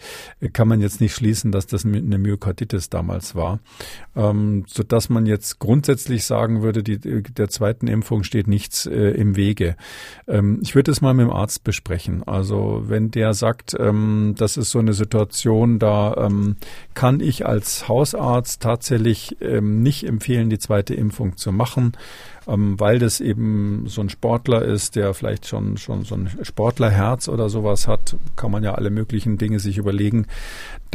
kann 0.53 0.67
man 0.67 0.81
jetzt 0.81 1.01
nicht 1.01 1.13
schließen, 1.13 1.51
dass 1.51 1.67
das 1.67 1.86
eine 1.86 2.17
Myokarditis 2.17 2.89
damals 2.89 3.36
war. 3.36 3.60
Ähm, 4.15 4.65
so 4.67 4.84
dass 4.84 5.10
man 5.10 5.25
jetzt 5.25 5.60
grundsätzlich 5.60 6.25
sagen 6.25 6.62
würde, 6.62 6.84
die, 6.84 6.99
der 6.99 7.49
zweiten 7.49 7.88
Impfung 7.88 8.23
steht 8.23 8.47
nichts 8.47 8.86
äh, 8.86 9.12
im 9.12 9.36
Wege. 9.36 9.75
Ähm, 10.27 10.60
ich 10.62 10.75
würde 10.75 10.91
es 10.91 11.01
mal 11.01 11.13
mit 11.13 11.27
dem 11.27 11.34
Arzt 11.34 11.63
besprechen. 11.63 12.23
Also 12.23 12.84
wenn 12.86 13.12
der 13.12 13.34
sagt, 13.34 13.75
ähm, 13.79 14.36
das 14.38 14.58
ist 14.58 14.71
so 14.71 14.79
eine 14.79 14.93
Situation, 14.93 15.79
da 15.79 16.15
ähm, 16.17 16.58
kann 16.93 17.19
ich 17.19 17.45
als 17.45 17.88
Hausarzt 17.88 18.62
tatsächlich 18.62 19.38
ähm, 19.41 19.81
nicht 19.81 20.05
empfehlen, 20.05 20.49
die 20.49 20.60
zweite 20.60 20.93
Impfung 20.93 21.38
zu 21.38 21.51
machen 21.51 21.93
ähm, 22.47 22.79
weil 22.79 22.99
das 22.99 23.21
eben 23.21 23.86
so 23.88 24.01
ein 24.01 24.10
Sportler 24.10 24.62
ist, 24.63 24.95
der 24.95 25.13
vielleicht 25.13 25.47
schon, 25.47 25.77
schon 25.77 26.03
so 26.03 26.15
ein 26.15 26.29
Sportlerherz 26.41 27.27
oder 27.27 27.49
sowas 27.49 27.88
hat, 27.88 28.15
kann 28.36 28.51
man 28.51 28.63
ja 28.63 28.75
alle 28.75 28.89
möglichen 28.89 29.38
Dinge 29.38 29.60
sich 29.60 29.77
überlegen. 29.77 30.27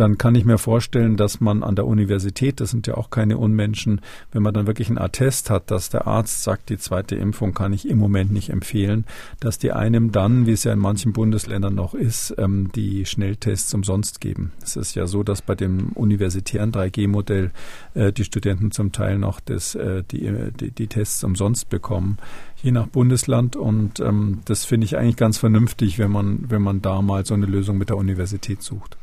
Dann 0.01 0.17
kann 0.17 0.35
ich 0.35 0.47
mir 0.47 0.57
vorstellen, 0.57 1.19
dass 1.19 1.43
man 1.43 1.63
an 1.63 1.77
der 1.77 1.87
Universität, 1.87 2.63
das 2.63 2.71
sind 2.71 2.87
ja 2.87 2.97
auch 2.97 3.11
keine 3.11 3.37
Unmenschen, 3.37 4.01
wenn 4.33 4.43
man 4.43 4.55
dann 4.55 4.67
wirklich 4.67 4.89
einen 4.89 4.97
Attest 4.97 5.51
hat, 5.51 5.71
dass 5.71 5.91
der 5.91 6.07
Arzt 6.07 6.43
sagt, 6.43 6.71
die 6.71 6.79
zweite 6.79 7.17
Impfung 7.17 7.53
kann 7.53 7.75
ich 7.75 7.87
im 7.87 7.99
Moment 7.99 8.33
nicht 8.33 8.49
empfehlen, 8.49 9.05
dass 9.41 9.59
die 9.59 9.73
einem 9.73 10.11
dann, 10.11 10.47
wie 10.47 10.53
es 10.53 10.65
ja 10.65 10.73
in 10.73 10.79
manchen 10.79 11.13
Bundesländern 11.13 11.75
noch 11.75 11.93
ist, 11.93 12.35
ähm, 12.39 12.73
die 12.75 13.05
Schnelltests 13.05 13.75
umsonst 13.75 14.23
geben. 14.23 14.53
Es 14.63 14.75
ist 14.75 14.95
ja 14.95 15.07
so, 15.07 15.23
dass 15.23 15.43
bei 15.43 15.55
dem 15.55 15.91
universitären 15.91 16.73
3G-Modell 16.73 17.51
äh, 17.93 18.11
die 18.11 18.25
Studenten 18.25 18.71
zum 18.71 18.93
Teil 18.93 19.19
noch 19.19 19.39
das, 19.39 19.75
äh, 19.75 20.03
die, 20.11 20.33
die, 20.59 20.71
die 20.71 20.87
Tests 20.87 21.23
umsonst 21.25 21.69
bekommen, 21.69 22.17
je 22.63 22.71
nach 22.71 22.87
Bundesland. 22.87 23.55
Und 23.55 24.01
ähm, 24.01 24.39
das 24.47 24.65
finde 24.65 24.87
ich 24.87 24.97
eigentlich 24.97 25.17
ganz 25.17 25.37
vernünftig, 25.37 25.99
wenn 25.99 26.11
man, 26.11 26.51
wenn 26.51 26.63
man 26.63 26.81
da 26.81 27.03
mal 27.03 27.27
so 27.27 27.35
eine 27.35 27.45
Lösung 27.45 27.77
mit 27.77 27.91
der 27.91 27.99
Universität 27.99 28.63
sucht. 28.63 28.97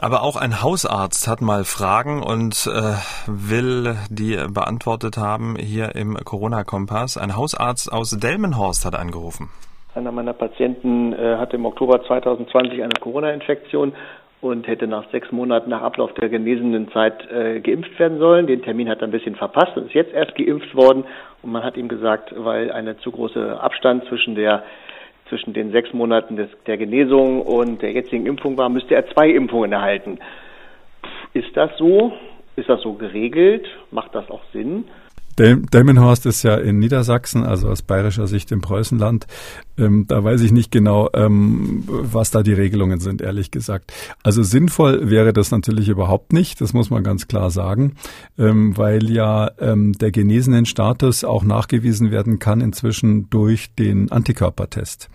Aber 0.00 0.22
auch 0.22 0.36
ein 0.36 0.62
Hausarzt 0.62 1.28
hat 1.28 1.42
mal 1.42 1.64
Fragen 1.64 2.22
und 2.22 2.66
äh, 2.66 2.94
will 3.26 3.96
die 4.08 4.38
beantwortet 4.48 5.18
haben 5.18 5.56
hier 5.56 5.94
im 5.94 6.16
Corona-Kompass. 6.16 7.18
Ein 7.18 7.36
Hausarzt 7.36 7.92
aus 7.92 8.10
Delmenhorst 8.10 8.86
hat 8.86 8.94
angerufen. 8.94 9.50
Einer 9.94 10.10
meiner 10.10 10.32
Patienten 10.32 11.12
äh, 11.12 11.36
hatte 11.36 11.56
im 11.56 11.66
Oktober 11.66 12.02
2020 12.06 12.82
eine 12.82 12.94
Corona-Infektion 12.98 13.92
und 14.40 14.66
hätte 14.66 14.86
nach 14.86 15.08
sechs 15.12 15.30
Monaten 15.30 15.68
nach 15.68 15.82
Ablauf 15.82 16.14
der 16.14 16.30
genesenen 16.30 16.90
Zeit 16.90 17.30
äh, 17.30 17.60
geimpft 17.60 17.98
werden 17.98 18.18
sollen. 18.18 18.46
Den 18.46 18.62
Termin 18.62 18.88
hat 18.88 19.02
er 19.02 19.08
ein 19.08 19.12
bisschen 19.12 19.36
verpasst 19.36 19.76
und 19.76 19.86
ist 19.86 19.94
jetzt 19.94 20.14
erst 20.14 20.34
geimpft 20.34 20.74
worden. 20.74 21.04
Und 21.42 21.52
man 21.52 21.62
hat 21.62 21.76
ihm 21.76 21.88
gesagt, 21.88 22.32
weil 22.36 22.72
eine 22.72 22.96
zu 22.98 23.12
große 23.12 23.60
Abstand 23.60 24.06
zwischen 24.06 24.34
der 24.36 24.64
zwischen 25.32 25.54
den 25.54 25.72
sechs 25.72 25.94
Monaten 25.94 26.36
des, 26.36 26.50
der 26.66 26.76
Genesung 26.76 27.40
und 27.40 27.80
der 27.80 27.92
jetzigen 27.92 28.26
Impfung 28.26 28.58
war, 28.58 28.68
müsste 28.68 28.94
er 28.94 29.06
zwei 29.14 29.30
Impfungen 29.30 29.72
erhalten. 29.72 30.18
Ist 31.32 31.56
das 31.56 31.70
so? 31.78 32.12
Ist 32.56 32.68
das 32.68 32.82
so 32.82 32.92
geregelt? 32.92 33.66
Macht 33.90 34.14
das 34.14 34.28
auch 34.28 34.42
Sinn? 34.52 34.84
Delmenhorst 35.38 36.26
ist 36.26 36.42
ja 36.42 36.56
in 36.56 36.78
Niedersachsen, 36.78 37.44
also 37.44 37.68
aus 37.68 37.80
bayerischer 37.80 38.26
Sicht 38.26 38.52
im 38.52 38.60
Preußenland. 38.60 39.26
Ähm, 39.78 40.06
da 40.06 40.22
weiß 40.22 40.42
ich 40.42 40.52
nicht 40.52 40.70
genau, 40.70 41.08
ähm, 41.14 41.84
was 41.86 42.30
da 42.30 42.42
die 42.42 42.52
Regelungen 42.52 43.00
sind, 43.00 43.22
ehrlich 43.22 43.50
gesagt. 43.50 43.92
Also 44.22 44.42
sinnvoll 44.42 45.10
wäre 45.10 45.32
das 45.32 45.50
natürlich 45.50 45.88
überhaupt 45.88 46.32
nicht, 46.32 46.60
das 46.60 46.72
muss 46.72 46.90
man 46.90 47.02
ganz 47.02 47.26
klar 47.28 47.50
sagen, 47.50 47.94
ähm, 48.38 48.76
weil 48.76 49.10
ja 49.10 49.50
ähm, 49.58 49.92
der 49.92 50.10
genesenen 50.10 50.66
Status 50.66 51.24
auch 51.24 51.44
nachgewiesen 51.44 52.10
werden 52.10 52.38
kann 52.38 52.60
inzwischen 52.60 53.30
durch 53.30 53.74
den 53.74 54.12
Antikörpertest. 54.12 55.08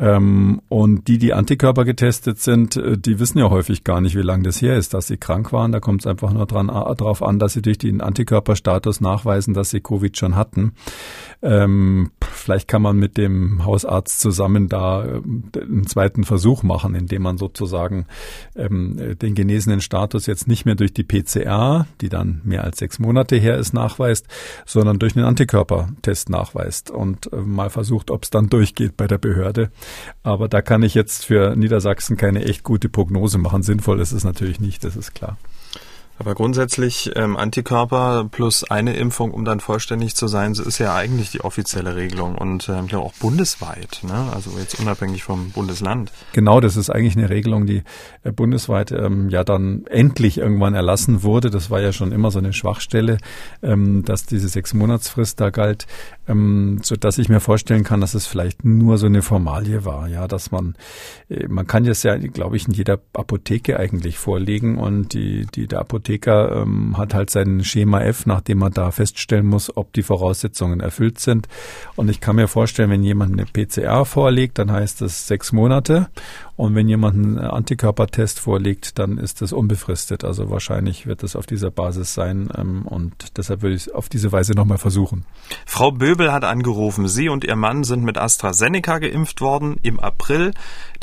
Ähm, 0.00 0.62
und 0.68 1.08
die, 1.08 1.18
die 1.18 1.34
Antikörper 1.34 1.84
getestet 1.84 2.38
sind, 2.38 2.76
äh, 2.76 2.96
die 2.96 3.18
wissen 3.18 3.38
ja 3.38 3.50
häufig 3.50 3.82
gar 3.82 4.00
nicht, 4.00 4.14
wie 4.14 4.22
lange 4.22 4.44
das 4.44 4.62
her 4.62 4.76
ist, 4.76 4.94
dass 4.94 5.08
sie 5.08 5.16
krank 5.16 5.52
waren. 5.52 5.72
Da 5.72 5.80
kommt 5.80 6.02
es 6.02 6.06
einfach 6.06 6.32
nur 6.32 6.46
dran, 6.46 6.68
darauf 6.68 7.20
an, 7.20 7.40
dass 7.40 7.54
sie 7.54 7.62
durch 7.62 7.78
den 7.78 8.00
Antikörperstatus 8.00 9.00
nachweisen, 9.00 9.54
dass 9.54 9.70
sie 9.70 9.80
Covid 9.80 10.16
schon 10.16 10.36
hatten. 10.36 10.72
Ähm, 11.42 12.12
vielleicht 12.20 12.68
kann 12.68 12.80
man 12.82 12.96
mit 12.96 13.16
dem 13.16 13.64
Hausarzt 13.88 14.20
zusammen 14.20 14.68
da 14.68 15.04
äh, 15.04 15.20
einen 15.60 15.86
zweiten 15.86 16.24
Versuch 16.24 16.62
machen, 16.62 16.94
indem 16.94 17.22
man 17.22 17.38
sozusagen 17.38 18.06
ähm, 18.54 19.16
den 19.18 19.34
genesenen 19.34 19.80
Status 19.80 20.26
jetzt 20.26 20.46
nicht 20.46 20.64
mehr 20.64 20.74
durch 20.74 20.92
die 20.92 21.04
PCR, 21.04 21.86
die 22.00 22.08
dann 22.08 22.40
mehr 22.44 22.64
als 22.64 22.78
sechs 22.78 22.98
Monate 22.98 23.36
her 23.36 23.56
ist, 23.56 23.72
nachweist, 23.72 24.26
sondern 24.66 24.98
durch 24.98 25.16
einen 25.16 25.24
Antikörpertest 25.24 26.30
nachweist 26.30 26.90
und 26.90 27.32
äh, 27.32 27.36
mal 27.36 27.70
versucht, 27.70 28.10
ob 28.10 28.24
es 28.24 28.30
dann 28.30 28.48
durchgeht 28.48 28.96
bei 28.96 29.06
der 29.06 29.18
Behörde. 29.18 29.70
Aber 30.22 30.48
da 30.48 30.62
kann 30.62 30.82
ich 30.82 30.94
jetzt 30.94 31.24
für 31.24 31.56
Niedersachsen 31.56 32.16
keine 32.16 32.44
echt 32.44 32.62
gute 32.62 32.88
Prognose 32.88 33.38
machen. 33.38 33.62
Sinnvoll 33.62 34.00
ist 34.00 34.12
es 34.12 34.24
natürlich 34.24 34.60
nicht, 34.60 34.84
das 34.84 34.96
ist 34.96 35.14
klar. 35.14 35.36
Aber 36.18 36.34
grundsätzlich 36.34 37.12
ähm, 37.14 37.36
Antikörper 37.36 38.28
plus 38.30 38.68
eine 38.68 38.96
Impfung, 38.96 39.30
um 39.30 39.44
dann 39.44 39.60
vollständig 39.60 40.16
zu 40.16 40.26
sein, 40.26 40.52
ist 40.52 40.78
ja 40.78 40.94
eigentlich 40.94 41.30
die 41.30 41.42
offizielle 41.42 41.94
Regelung 41.94 42.34
und 42.34 42.68
ähm, 42.68 42.86
ja 42.88 42.98
auch 42.98 43.12
bundesweit, 43.14 44.00
ne? 44.02 44.32
also 44.34 44.50
jetzt 44.58 44.80
unabhängig 44.80 45.22
vom 45.22 45.50
Bundesland. 45.50 46.10
Genau, 46.32 46.60
das 46.60 46.76
ist 46.76 46.90
eigentlich 46.90 47.16
eine 47.16 47.30
Regelung, 47.30 47.66
die 47.66 47.84
äh, 48.24 48.32
bundesweit 48.32 48.90
ähm, 48.90 49.28
ja 49.28 49.44
dann 49.44 49.86
endlich 49.86 50.38
irgendwann 50.38 50.74
erlassen 50.74 51.22
wurde. 51.22 51.50
Das 51.50 51.70
war 51.70 51.80
ja 51.80 51.92
schon 51.92 52.10
immer 52.10 52.32
so 52.32 52.40
eine 52.40 52.52
Schwachstelle, 52.52 53.18
ähm, 53.62 54.04
dass 54.04 54.26
diese 54.26 54.48
sechs 54.48 54.74
Monatsfrist 54.74 55.40
da 55.40 55.50
galt, 55.50 55.86
ähm, 56.26 56.80
so 56.82 56.96
dass 56.96 57.18
ich 57.18 57.28
mir 57.28 57.40
vorstellen 57.40 57.84
kann, 57.84 58.00
dass 58.00 58.14
es 58.14 58.26
vielleicht 58.26 58.64
nur 58.64 58.98
so 58.98 59.06
eine 59.06 59.22
Formalie 59.22 59.84
war, 59.84 60.08
ja, 60.08 60.26
dass 60.26 60.50
man 60.50 60.74
äh, 61.28 61.46
man 61.46 61.68
kann 61.68 61.84
das 61.84 62.02
ja, 62.02 62.16
glaube 62.16 62.56
ich, 62.56 62.66
in 62.66 62.74
jeder 62.74 62.98
Apotheke 63.12 63.78
eigentlich 63.78 64.18
vorlegen 64.18 64.78
und 64.78 65.14
die 65.14 65.46
die 65.54 65.68
der 65.68 65.78
Apotheke 65.78 66.07
Apotheker 66.08 66.62
ähm, 66.62 66.96
hat 66.96 67.12
halt 67.12 67.30
sein 67.30 67.62
Schema 67.64 68.00
F, 68.00 68.24
nachdem 68.24 68.58
man 68.58 68.72
da 68.72 68.90
feststellen 68.90 69.46
muss, 69.46 69.76
ob 69.76 69.92
die 69.92 70.02
Voraussetzungen 70.02 70.80
erfüllt 70.80 71.18
sind. 71.18 71.48
Und 71.96 72.08
ich 72.08 72.20
kann 72.20 72.36
mir 72.36 72.48
vorstellen, 72.48 72.90
wenn 72.90 73.02
jemand 73.02 73.32
eine 73.32 73.44
PCR 73.44 74.04
vorlegt, 74.04 74.58
dann 74.58 74.72
heißt 74.72 75.02
das 75.02 75.26
sechs 75.26 75.52
Monate. 75.52 76.08
Und 76.58 76.74
wenn 76.74 76.88
jemand 76.88 77.14
einen 77.14 77.38
Antikörpertest 77.38 78.40
vorlegt, 78.40 78.98
dann 78.98 79.16
ist 79.16 79.42
das 79.42 79.52
unbefristet. 79.52 80.24
Also 80.24 80.50
wahrscheinlich 80.50 81.06
wird 81.06 81.22
es 81.22 81.36
auf 81.36 81.46
dieser 81.46 81.70
Basis 81.70 82.14
sein. 82.14 82.48
Ähm, 82.58 82.82
und 82.84 83.38
deshalb 83.38 83.62
würde 83.62 83.76
ich 83.76 83.82
es 83.82 83.94
auf 83.94 84.08
diese 84.08 84.32
Weise 84.32 84.54
nochmal 84.54 84.78
versuchen. 84.78 85.24
Frau 85.66 85.92
Böbel 85.92 86.32
hat 86.32 86.42
angerufen. 86.42 87.06
Sie 87.06 87.28
und 87.28 87.44
ihr 87.44 87.54
Mann 87.54 87.84
sind 87.84 88.02
mit 88.02 88.18
AstraZeneca 88.18 88.98
geimpft 88.98 89.40
worden 89.40 89.76
im 89.84 90.00
April. 90.00 90.50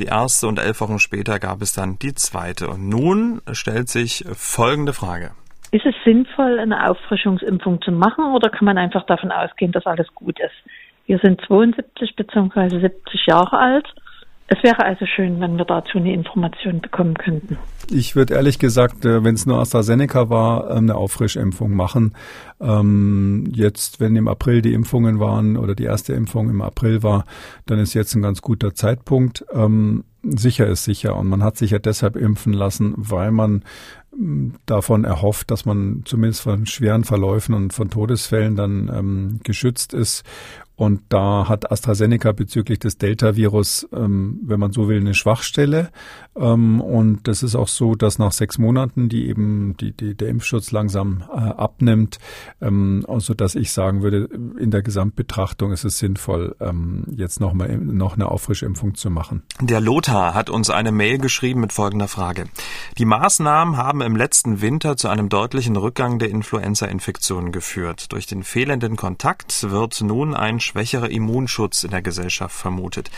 Die 0.02 0.08
erste 0.08 0.50
und 0.50 0.60
elf 0.60 0.82
Wochen 0.82 1.00
später 1.00 1.40
gab 1.40 1.62
es 1.62 1.72
dann 1.72 2.00
die 2.00 2.14
zweite. 2.14 2.68
Und 2.68 2.90
nun 2.90 3.40
stellt 3.54 3.88
sich 3.88 4.26
folgende 4.34 4.92
Frage. 4.92 5.32
Ist 5.72 5.86
es 5.86 5.96
sinnvoll, 6.04 6.60
eine 6.60 6.90
Auffrischungsimpfung 6.90 7.82
zu 7.82 7.94
machen 7.94 8.26
oder 8.36 8.50
kann 8.50 8.66
man 8.66 8.78
einfach 8.78 9.06
davon 9.06 9.32
ausgehen, 9.32 9.72
dass 9.72 9.86
alles 9.86 10.14
gut 10.16 10.38
ist? 10.38 10.70
Wir 11.06 11.18
sind 11.20 11.40
72 11.48 12.14
bzw. 12.18 12.82
70 12.82 13.26
Jahre 13.28 13.58
alt. 13.58 13.88
Es 14.48 14.62
wäre 14.62 14.86
also 14.86 15.08
schön, 15.08 15.40
wenn 15.40 15.58
wir 15.58 15.66
dazu 15.66 15.98
eine 15.98 16.14
Information 16.14 16.80
bekommen 16.80 17.16
könnten. 17.16 17.58
Ich 17.90 18.16
würde 18.16 18.36
ehrlich 18.36 18.60
gesagt, 18.60 19.04
äh, 19.04 19.24
wenn 19.24 19.34
es 19.34 19.48
nur 19.48 19.58
AstraZeneca 19.60 20.30
war, 20.30 20.70
ähm, 20.70 20.78
eine 20.78 20.96
Auffrischimpfung 20.96 21.74
machen. 21.74 22.14
Ähm, 22.62 23.46
jetzt, 23.52 24.00
wenn 24.00 24.16
im 24.16 24.28
April 24.28 24.62
die 24.62 24.74
Impfungen 24.74 25.20
waren 25.20 25.58
oder 25.58 25.74
die 25.74 25.86
erste 25.86 26.14
Impfung 26.14 26.50
im 26.50 26.62
April 26.62 27.02
war, 27.02 27.26
dann 27.66 27.80
ist 27.80 27.96
jetzt 27.96 28.14
ein 28.14 28.22
ganz 28.22 28.42
guter 28.42 28.76
Zeitpunkt. 28.76 29.46
Ähm, 29.52 30.04
sicher 30.22 30.68
ist 30.68 30.84
sicher 30.84 31.16
und 31.16 31.28
man 31.28 31.44
hat 31.44 31.58
sich 31.58 31.72
ja 31.72 31.80
deshalb 31.80 32.16
impfen 32.16 32.54
lassen, 32.54 32.94
weil 32.98 33.32
man 33.32 33.64
davon 34.66 35.04
erhofft, 35.04 35.52
dass 35.52 35.66
man 35.66 36.04
zumindest 36.06 36.42
von 36.42 36.66
schweren 36.66 37.04
Verläufen 37.04 37.54
und 37.54 37.74
von 37.74 37.90
Todesfällen 37.90 38.56
dann 38.56 38.92
ähm, 38.94 39.40
geschützt 39.44 39.94
ist. 39.94 40.24
Und 40.76 41.02
da 41.10 41.48
hat 41.48 41.72
AstraZeneca 41.72 42.34
bezüglich 42.34 42.80
des 42.80 42.98
Delta-Virus, 42.98 43.88
ähm, 43.94 44.40
wenn 44.44 44.60
man 44.60 44.72
so 44.72 44.90
will, 44.90 45.00
eine 45.00 45.14
Schwachstelle. 45.14 45.90
Ähm, 46.36 46.82
und 46.82 47.28
das 47.28 47.44
ist 47.44 47.56
auch 47.56 47.70
so, 47.70 47.96
dass 47.96 48.20
nach 48.20 48.34
sechs 48.34 48.58
Monaten 48.58 49.08
die 49.08 49.28
eben 49.28 49.76
die, 49.78 49.92
die, 49.94 50.16
der 50.16 50.30
Impfschutz 50.30 50.72
langsam 50.72 51.24
äh, 51.34 51.38
abnimmt, 51.38 52.20
ähm, 52.62 53.06
also 53.08 53.34
dass 53.34 53.56
ich 53.56 53.72
sagen 53.72 54.02
würde, 54.02 54.28
in 54.60 54.72
der 54.72 54.82
Gesamtbetrachtung 54.82 55.72
ist 55.72 55.86
es 55.86 55.98
sinnvoll, 55.98 56.56
ähm, 56.60 57.06
jetzt 57.16 57.40
noch 57.40 57.54
mal 57.54 57.78
noch 57.78 58.16
eine 58.16 58.30
Auffrischimpfung 58.30 58.96
zu 58.96 59.10
machen. 59.10 59.44
Der 59.62 59.80
Lothar 59.80 60.34
hat 60.34 60.50
uns 60.50 60.70
eine 60.70 60.92
Mail 60.92 61.20
geschrieben 61.20 61.62
mit 61.62 61.72
folgender 61.72 62.08
Frage: 62.08 62.46
Die 62.98 63.06
Maßnahmen 63.06 63.78
haben 63.78 64.02
im 64.02 64.16
letzten 64.16 64.62
Winter 64.62 64.98
zu 64.98 65.08
einem 65.08 65.30
deutlichen 65.30 65.78
Rückgang 65.78 66.20
der 66.20 66.30
Influenza-Infektionen 66.30 67.52
geführt. 67.52 68.12
Durch 68.12 68.26
den 68.26 68.44
fehlenden 68.44 68.98
Kontakt 68.98 69.70
wird 69.70 70.02
nun 70.02 70.34
ein 70.34 70.60
schwächerer 70.66 71.10
Immunschutz 71.10 71.84
in 71.84 71.92
der 71.92 72.02
Gesellschaft 72.02 72.56
vermutet. 72.56 73.12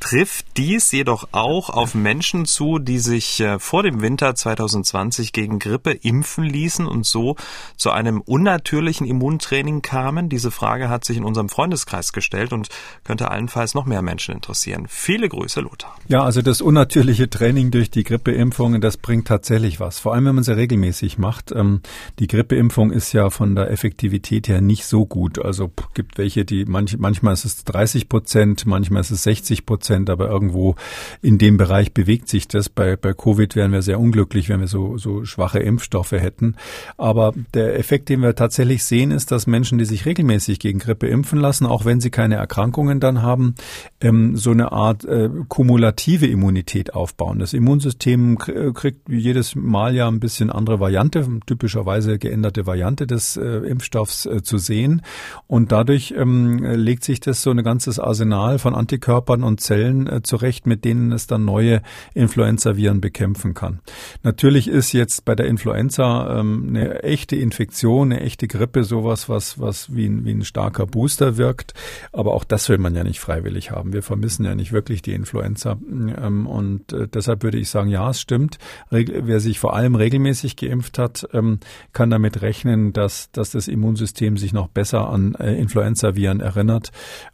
Trifft 0.00 0.46
dies 0.56 0.90
jedoch 0.92 1.28
auch 1.32 1.70
auf 1.70 1.94
Menschen 1.94 2.46
zu, 2.46 2.78
die 2.78 2.98
sich 2.98 3.40
äh, 3.40 3.58
vor 3.58 3.82
dem 3.82 4.00
Winter 4.00 4.34
2020 4.34 5.32
gegen 5.32 5.58
Grippe 5.58 5.92
impfen 5.92 6.44
ließen 6.44 6.86
und 6.86 7.04
so 7.04 7.36
zu 7.76 7.90
einem 7.90 8.20
unnatürlichen 8.20 9.06
Immuntraining 9.06 9.82
kamen? 9.82 10.28
Diese 10.28 10.50
Frage 10.50 10.88
hat 10.88 11.04
sich 11.04 11.16
in 11.16 11.24
unserem 11.24 11.48
Freundeskreis 11.48 12.12
gestellt 12.12 12.52
und 12.52 12.68
könnte 13.04 13.30
allenfalls 13.30 13.74
noch 13.74 13.86
mehr 13.86 14.02
Menschen 14.02 14.34
interessieren. 14.34 14.86
Viele 14.88 15.28
Grüße, 15.28 15.60
Lothar. 15.60 15.96
Ja, 16.08 16.22
also 16.22 16.42
das 16.42 16.60
unnatürliche 16.60 17.28
Training 17.28 17.70
durch 17.70 17.90
die 17.90 18.04
Grippeimpfungen, 18.04 18.80
das 18.80 18.96
bringt 18.96 19.26
tatsächlich 19.26 19.80
was. 19.80 19.98
Vor 19.98 20.14
allem, 20.14 20.26
wenn 20.26 20.34
man 20.36 20.44
sie 20.44 20.56
regelmäßig 20.56 21.18
macht. 21.18 21.52
Ähm, 21.52 21.80
die 22.18 22.26
Grippeimpfung 22.26 22.92
ist 22.92 23.12
ja 23.12 23.30
von 23.30 23.54
der 23.54 23.70
Effektivität 23.70 24.48
her 24.48 24.60
nicht 24.60 24.84
so 24.84 25.06
gut. 25.06 25.44
Also 25.44 25.70
gibt 25.94 26.18
welche, 26.18 26.44
die 26.44 26.64
manche 26.64 26.91
manchmal 26.98 27.34
ist 27.34 27.44
es 27.44 27.64
30 27.64 28.08
Prozent, 28.08 28.66
manchmal 28.66 29.00
ist 29.00 29.10
es 29.10 29.22
60 29.24 29.66
Prozent, 29.66 30.10
aber 30.10 30.28
irgendwo 30.28 30.76
in 31.20 31.38
dem 31.38 31.56
Bereich 31.56 31.92
bewegt 31.92 32.28
sich 32.28 32.48
das. 32.48 32.68
Bei, 32.68 32.96
bei 32.96 33.12
Covid 33.12 33.54
wären 33.56 33.72
wir 33.72 33.82
sehr 33.82 34.00
unglücklich, 34.00 34.48
wenn 34.48 34.60
wir 34.60 34.68
so, 34.68 34.98
so 34.98 35.24
schwache 35.24 35.58
Impfstoffe 35.58 36.12
hätten. 36.12 36.56
Aber 36.96 37.32
der 37.54 37.78
Effekt, 37.78 38.08
den 38.08 38.20
wir 38.20 38.34
tatsächlich 38.34 38.84
sehen, 38.84 39.10
ist, 39.10 39.30
dass 39.30 39.46
Menschen, 39.46 39.78
die 39.78 39.84
sich 39.84 40.06
regelmäßig 40.06 40.58
gegen 40.58 40.78
Grippe 40.78 41.06
impfen 41.06 41.40
lassen, 41.40 41.66
auch 41.66 41.84
wenn 41.84 42.00
sie 42.00 42.10
keine 42.10 42.36
Erkrankungen 42.36 43.00
dann 43.00 43.22
haben, 43.22 43.54
ähm, 44.00 44.36
so 44.36 44.50
eine 44.50 44.72
Art 44.72 45.04
äh, 45.04 45.30
kumulative 45.48 46.26
Immunität 46.26 46.94
aufbauen. 46.94 47.38
Das 47.38 47.52
Immunsystem 47.52 48.38
kriegt 48.38 49.08
jedes 49.08 49.54
Mal 49.54 49.94
ja 49.94 50.08
ein 50.08 50.20
bisschen 50.20 50.50
andere 50.50 50.80
Variante, 50.80 51.26
typischerweise 51.46 52.18
geänderte 52.18 52.66
Variante 52.66 53.06
des 53.06 53.36
äh, 53.36 53.42
Impfstoffs 53.42 54.26
äh, 54.26 54.42
zu 54.42 54.58
sehen. 54.58 55.02
Und 55.46 55.72
dadurch 55.72 56.14
ähm, 56.16 56.58
legt 56.82 57.04
sich 57.04 57.20
das 57.20 57.42
so 57.42 57.50
ein 57.50 57.62
ganzes 57.62 57.98
Arsenal 57.98 58.58
von 58.58 58.74
Antikörpern 58.74 59.42
und 59.42 59.60
Zellen 59.60 60.06
äh, 60.06 60.22
zurecht, 60.22 60.66
mit 60.66 60.84
denen 60.84 61.12
es 61.12 61.26
dann 61.26 61.44
neue 61.44 61.82
Influenza-Viren 62.14 63.00
bekämpfen 63.00 63.54
kann. 63.54 63.80
Natürlich 64.22 64.68
ist 64.68 64.92
jetzt 64.92 65.24
bei 65.24 65.34
der 65.34 65.46
Influenza 65.46 66.38
ähm, 66.38 66.66
eine 66.68 67.02
echte 67.02 67.36
Infektion, 67.36 68.12
eine 68.12 68.20
echte 68.20 68.48
Grippe 68.48 68.84
sowas, 68.84 69.28
was, 69.28 69.58
was 69.58 69.94
wie 69.94 70.06
ein, 70.06 70.24
wie 70.24 70.32
ein 70.32 70.44
starker 70.44 70.86
Booster 70.86 71.36
wirkt. 71.36 71.74
Aber 72.12 72.34
auch 72.34 72.44
das 72.44 72.68
will 72.68 72.78
man 72.78 72.94
ja 72.94 73.04
nicht 73.04 73.20
freiwillig 73.20 73.70
haben. 73.70 73.92
Wir 73.92 74.02
vermissen 74.02 74.44
ja 74.44 74.54
nicht 74.54 74.72
wirklich 74.72 75.02
die 75.02 75.12
Influenza. 75.12 75.78
Ähm, 75.90 76.46
und 76.46 76.92
äh, 76.92 77.08
deshalb 77.08 77.42
würde 77.42 77.58
ich 77.58 77.70
sagen, 77.70 77.88
ja, 77.88 78.10
es 78.10 78.20
stimmt. 78.20 78.58
Wer 78.90 79.40
sich 79.40 79.58
vor 79.58 79.74
allem 79.74 79.94
regelmäßig 79.94 80.56
geimpft 80.56 80.98
hat, 80.98 81.28
ähm, 81.32 81.60
kann 81.92 82.10
damit 82.10 82.42
rechnen, 82.42 82.92
dass, 82.92 83.30
dass 83.30 83.50
das 83.50 83.68
Immunsystem 83.68 84.36
sich 84.36 84.52
noch 84.52 84.68
besser 84.68 85.08
an 85.08 85.34
äh, 85.36 85.54
Influenza-Viren 85.54 86.40
erinnert, 86.40 86.71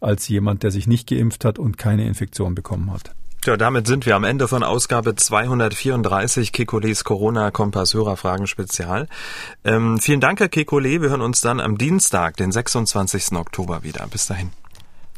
als 0.01 0.29
jemand, 0.29 0.63
der 0.63 0.71
sich 0.71 0.87
nicht 0.87 1.09
geimpft 1.09 1.45
hat 1.45 1.59
und 1.59 1.79
keine 1.79 2.07
Infektion 2.07 2.55
bekommen 2.55 2.93
hat. 2.93 3.13
Ja, 3.45 3.57
damit 3.57 3.87
sind 3.87 4.05
wir 4.05 4.17
am 4.17 4.25
Ende 4.25 4.49
von 4.49 4.63
Ausgabe 4.63 5.15
234 5.15 6.53
Kekules 6.53 7.05
Corona-Kompass 7.05 7.95
Hörerfragen 7.95 8.47
Spezial. 8.47 9.09
Ähm, 9.65 9.99
vielen 10.01 10.21
Dank, 10.21 10.41
Herr 10.41 10.49
Kekule. 10.49 11.01
Wir 11.01 11.11
hören 11.11 11.23
uns 11.23 11.41
dann 11.41 11.61
am 11.61 11.79
Dienstag, 11.79 12.37
den 12.37 12.51
26. 12.51 13.33
Oktober 13.33 13.85
wieder. 13.85 14.07
Bis 14.09 14.27
dahin. 14.27 14.51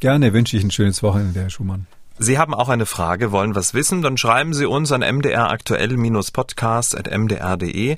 Gerne 0.01 0.33
wünsche 0.33 0.57
ich 0.57 0.63
ein 0.63 0.71
schönes 0.71 1.03
Wochenende, 1.03 1.41
Herr 1.41 1.51
Schumann. 1.51 1.87
Sie 2.19 2.39
haben 2.39 2.55
auch 2.55 2.69
eine 2.69 2.85
Frage, 2.85 3.33
wollen 3.33 3.55
was 3.55 3.73
wissen? 3.73 4.03
Dann 4.03 4.19
schreiben 4.19 4.53
Sie 4.53 4.67
uns 4.67 4.93
an 4.93 5.01
mdraktuell-podcast.mdr.de. 5.01 7.97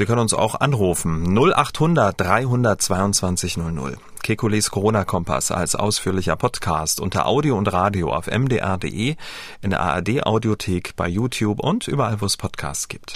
Sie 0.00 0.06
können 0.06 0.22
uns 0.22 0.32
auch 0.32 0.54
anrufen 0.54 1.36
0800 1.36 2.18
322 2.18 3.58
00. 3.58 3.98
Kekules 4.22 4.70
Corona-Kompass 4.70 5.50
als 5.50 5.74
ausführlicher 5.74 6.36
Podcast 6.36 7.00
unter 7.00 7.26
Audio 7.26 7.58
und 7.58 7.70
Radio 7.70 8.10
auf 8.10 8.26
mdr.de, 8.26 9.16
in 9.60 9.70
der 9.70 9.80
ARD-Audiothek, 9.80 10.96
bei 10.96 11.06
YouTube 11.06 11.60
und 11.60 11.86
überall, 11.86 12.18
wo 12.22 12.24
es 12.24 12.38
Podcasts 12.38 12.88
gibt. 12.88 13.12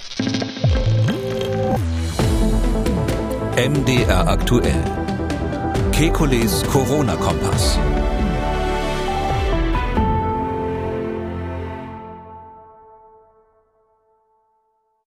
MDR 3.57 4.29
aktuell. 4.29 4.85
Kekules 5.93 6.65
Corona-Kompass. 6.65 7.79